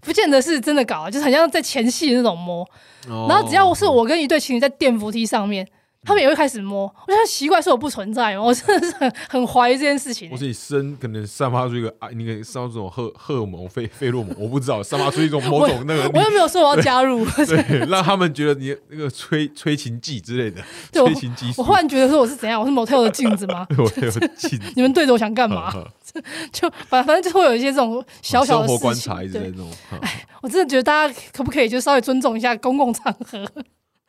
[0.00, 2.68] 不见得是真的搞，就是很像在前戏那种摸。
[3.08, 5.66] 然后只要是我跟一对情侣在电扶梯上面。
[6.02, 8.42] 他们也会开始摸，我觉得奇怪，是我不存在吗？
[8.42, 10.30] 我真的是很很怀疑这件事情。
[10.30, 16.10] 或是你身可能散发出一个啊，那个散发出这种荷荷尔蒙、费费洛蒙，我不知道散发出一种某种那个。
[16.14, 21.52] 我又没有说我要加入， 对，让他们觉得你那个催催情剂之类的，催情剂。
[21.58, 22.58] 我忽然觉得说我是怎样？
[22.58, 23.66] 我是某特的镜子吗？
[23.76, 24.58] 我有镜子。
[24.74, 25.70] 你们对着我想干嘛？
[26.50, 29.70] 就反反正就会有一些这种小小的生活观察，对那种。
[30.00, 33.46] 哎，我真的觉得大家可不可以就稍微尊重一下公共场合？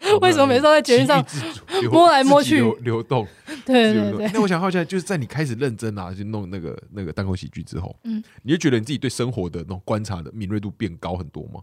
[0.22, 1.26] 为什么每次都在节目上
[1.91, 3.28] 摸来摸去流动？
[3.66, 4.32] 对对对。
[4.34, 11.62] 那我想好奇，就是在你开始认真啊，就弄那个那个单口喜剧之后，嗯，你就觉得你自己对生活的那种观察的敏锐度变高很多吗？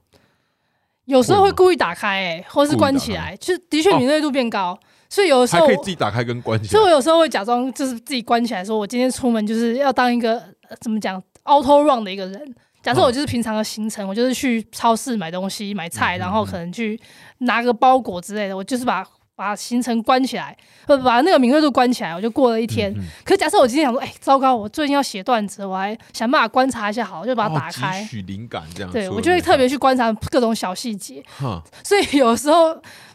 [1.06, 4.78] 有时候会故意打开，哎，或是关起来，就的确敏锐度变高。
[5.08, 6.70] 所以有的时候可以自己打开跟关起来。
[6.70, 10.42] 所以我有时候会假装就是自己关起来，说我今天出门就是要当一个
[10.82, 12.54] 怎么讲 auto run 的一个人。
[12.82, 16.98] 假设我就是平常的行程，我就是去超市买东西、买菜，然后可能去
[17.38, 18.56] 拿个包裹之类的。
[18.56, 19.04] 我就是把
[19.34, 20.56] 把行程关起来，
[20.86, 22.92] 不把那个敏锐度关起来，我就过了一天。
[23.24, 28.90] 可是假设我今天想说，哎，糟糕，我最近要写段子，我还想办法观察一下，好，就把它打开，取灵感这样。
[28.90, 31.22] 对我就会特别去观察各种小细节。
[31.84, 32.74] 所以有时候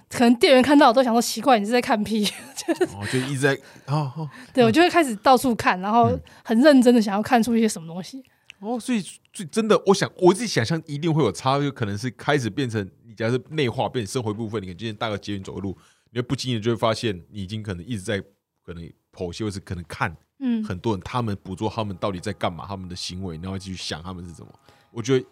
[0.09, 2.25] 可能店员看到我都想说奇怪，你是在看屁？
[2.99, 3.57] 我， 就一直在
[3.87, 6.11] 哦，对我就会开始到处看，然后
[6.43, 8.23] 很认真的想要看出一些什么东西。
[8.63, 14.61] 哦，所以最真的，我想我自己想象一定会有差，就可能是开始变成你假设内化变生活一部分。
[14.61, 15.77] 你可能今天大概捷运走路，
[16.11, 18.19] 你会不经意就会发现，你已经可能一直在
[18.63, 24.59] 可能剖析，或是可能看，嗯，很多人他们捕捉他们到底在干嘛，他们的行为，然后继续想他们是怎么。
[24.91, 25.25] 我觉得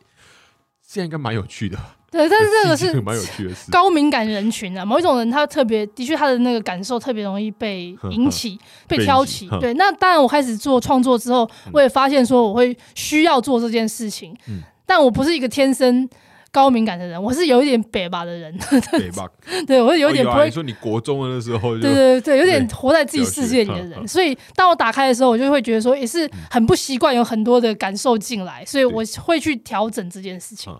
[0.92, 1.78] 这样应该蛮有趣的。
[2.12, 3.72] 对，但是这个是蛮有趣的事。
[3.72, 9.48] 高敏感人群啊，某一种人他特别，的确他的那个感受特别容易被引起、 被挑起。
[9.62, 14.36] 对，那当然我开始做创作之后，我也发现说我会需要做这件事情。
[14.50, 16.06] 嗯，但我不是一个天生
[16.52, 18.54] 高敏感的人，我是有一点北吧的人。
[18.91, 19.26] 北吧，
[19.66, 24.08] 对我是有点不会说你国中的时候，对对对，有点活在自己世界里的人。
[24.08, 30.74] 所以当我打开的时候，我就会觉得说也是很不习惯，有很多的感受进来，所以我会去调整这件事情。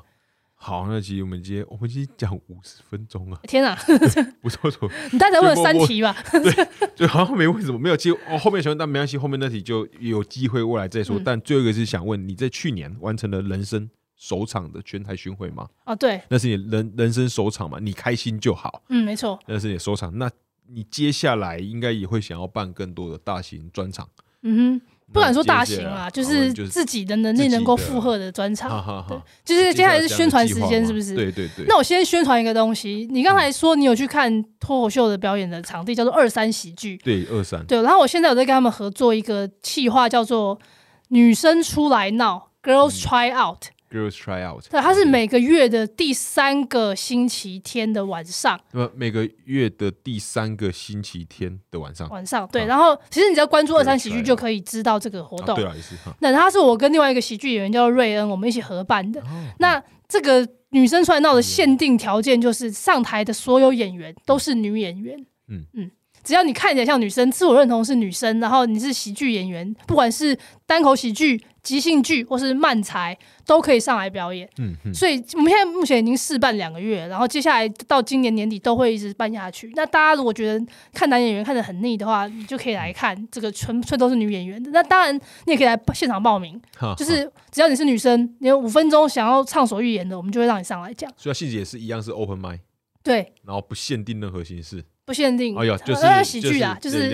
[0.63, 3.39] 好，那其实我们今天我们今天讲五十分钟啊！
[3.47, 3.76] 天啊，
[4.43, 6.15] 不错不错，你大概问了三题吧？
[6.32, 7.97] 对，就好像没问什么，没有。
[7.97, 11.19] 其实哦，后面想问，但没关系，后面那题就有机会未来再说。
[11.26, 13.89] 但最后一个是想问，你在去年完成了人生
[14.22, 15.67] 首场的全台巡回吗？
[15.84, 17.80] 哦，对，那是你人人生首场嘛？
[17.82, 18.84] 你开心就好。
[18.89, 20.15] 嗯，没错，那是你首场。
[20.19, 20.30] 那
[20.69, 24.07] 你接下来应该也会想要办更多的大型专场。
[24.43, 24.82] 嗯哼。
[25.13, 29.05] 不敢说大型啊，就是自己的能力能够负荷的专场。
[29.09, 31.13] 对，就是接下来是宣传时间，是不是？
[31.13, 31.65] 对对对。
[31.67, 33.05] 那我先宣传一个东西。
[33.11, 36.95] 你刚才说你有去看脱口秀的表演的场地，叫做二三喜剧。
[37.03, 37.61] 对，二三。
[37.65, 40.57] 对，然后我现在有在跟他们合作一个企划，叫做
[41.09, 43.65] “女生出来闹 ”，Girls Try Out。
[43.91, 48.57] Girls try out，对，它是每个月的第三个星期天的晚上。
[48.71, 52.07] 呃，每个月的第三个星期天的晚上。
[52.09, 52.65] 晚上，对。
[52.65, 55.53] 然后，其实你只要关注二三喜剧就可以知道这个活动。
[55.55, 55.95] 对啊，也是。
[56.19, 59.21] 那它是我跟另外一个喜剧演员叫瑞恩，我们一起合办的。
[59.59, 65.17] 那这个女生出来闹的限定条件就是上台的所有演员都是女演员。
[65.49, 65.91] 嗯嗯。
[66.24, 74.47] 只要你看起来像女生，自我认同是女生，然后你是喜剧演员，不管是单口喜剧、即兴剧或是漫才，都可以上来表演。
[74.57, 74.93] 嗯嗯。
[74.93, 79.72] 所以我们现在目前已经试办两个月，然后接下来到今年年底都会一直办下去。
[79.76, 84.72] 那大家如果觉得看男演员看得很腻的话，你就可以来看这个纯粹都是女演员的。
[84.72, 85.15] 那当然
[85.45, 86.59] 你也可以来现场报名，
[86.97, 91.11] 就是只要你是女生，你有五分钟想要畅所欲言的，我们就会让你上来讲。
[91.17, 92.59] 所以细节也是一样，是 open m i
[93.03, 94.84] 对，然后不限定任何形式。
[95.12, 97.12] 不限定，哎呀，就是喜剧啊，就是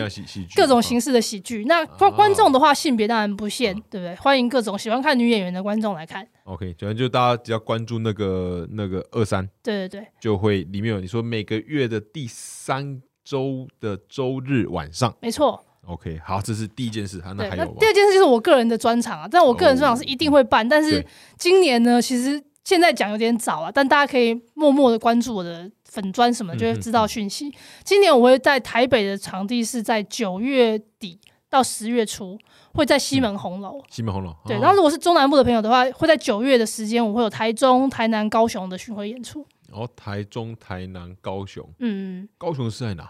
[0.56, 1.66] 各种形式的喜剧。
[1.66, 4.16] 那观观众的话，性别当然不限，对不对？
[4.18, 6.24] 欢迎各种喜欢看女演员的观众来看。
[6.44, 15.60] OK，主要就大家只要关注那个那个二三，对对对，就会里面有你说每个月的第三周的周日晚上，没错。
[15.88, 17.20] OK，好，这是第一件事。
[17.36, 21.04] 那还有第二件事就是我个人的专场啊，但我个人专场是一定会办，但是
[21.40, 25.72] 今年呢，其实现在讲有点早啊，但大家可以默默的关注我的。
[25.88, 27.52] 粉砖什么就会知道讯息。
[27.84, 31.20] 今年我会在台北的场地是在九月底
[31.50, 32.38] 到十月初，
[32.74, 33.82] 会在西门红楼。
[33.90, 34.36] 西门红楼。
[34.46, 39.46] 对，然后如果是中南部的朋友的话，会在九月的时间，我会有台中、台南、高雄的巡回演出。
[39.72, 41.68] 哦，台中、台南、高雄。
[41.80, 43.10] 嗯，高雄是在哪？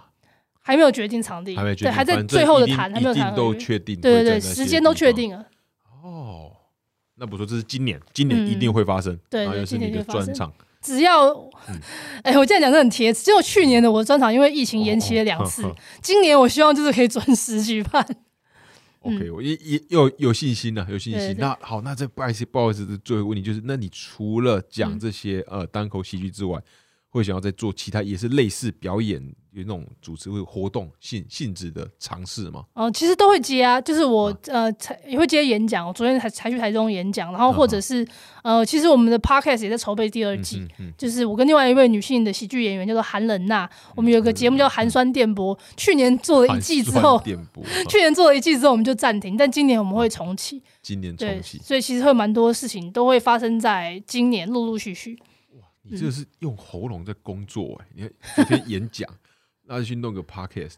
[0.62, 4.00] 还没有决定场地，还没决定，还在最后的谈，还没有谈都确定。
[4.02, 5.46] 对对对，时间都确定了。
[6.04, 6.52] 哦，
[7.16, 9.18] 那不说这是今年，今年一定会发生。
[9.30, 10.52] 对，又是你的专场。
[10.88, 11.30] 只要，
[12.24, 13.12] 哎，我这样讲的很贴。
[13.12, 15.64] 只有去年的我专场因为疫情延期了两次，
[16.02, 18.06] 今年我希望就是可以准时举办。
[19.02, 21.36] OK，我也也有有信心啊，有信心。
[21.38, 26.58] 那好，那这不好意思，不好意思的最后问题就是，那你除了讲这些呃单口喜剧之外，
[27.18, 29.22] 会想要再做其他也是类似表演？
[29.54, 32.64] 有那种主持会活动性性质的尝试吗？
[32.74, 34.72] 哦，其实都会接啊，就是我呃，
[35.08, 35.88] 也会接演讲。
[35.88, 38.08] 我昨天才才去台中演讲，然后或者是
[38.44, 40.64] 呃，其实我们的 podcast 也在筹备第二季，
[40.96, 50.62] 就是我跟另外一位女性的喜剧演员叫做韩冷娜，我们有个节目叫寒酸电波，去年做了一季之后，电波去年做了一季之后我们就暂停，但今年我们会重启。
[50.84, 55.18] 今年重启，所以其实会蛮多事情都会发生在今年，陆陆续续。
[55.88, 59.10] 哇，你这是用喉咙在工作哎，你看昨天演讲。
[59.70, 60.76] 那就去弄个 podcast，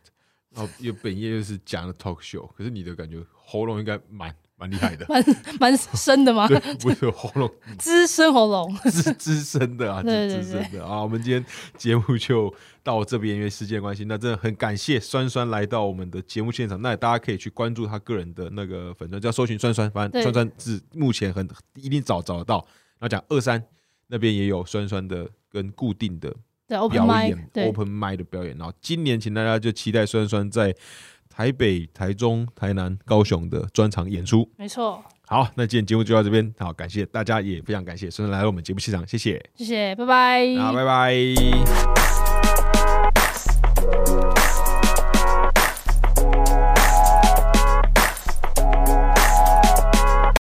[0.49, 5.23] 然后又本业又是讲的 talk show，可是你的感觉喉咙应该蛮蛮厉害的，蛮
[5.59, 6.47] 蛮深的吗？
[6.79, 11.03] 不是喉咙， 资深喉咙，资资深的啊， 资深的啊。
[11.03, 11.45] 我们今天
[11.77, 12.51] 节目就
[12.81, 16.81] 到这边，因为时间关系，那真的很感谢酸酸来到我们的节目现场。
[16.81, 22.65] 那大家可以去关注他个人的那个粉钻，叫搜寻酸酸，反正酸酸是目前很一定找找得到。
[22.97, 23.63] 然后讲二三
[24.09, 26.35] 那边也有酸酸的跟固定的。
[26.67, 28.55] 对 open 表演对，open mic 的表演。
[28.57, 30.75] 然后今年，请大家就期待酸酸在
[31.27, 34.47] 台北、台中、台南、高雄的专场演出。
[34.55, 40.55] 没错，好，那今天节目就到这边，好，感谢大家，也非常感谢酸酸来到我们节目现场，谢谢，谢谢，拜拜。
[40.57, 42.28] 好，拜拜。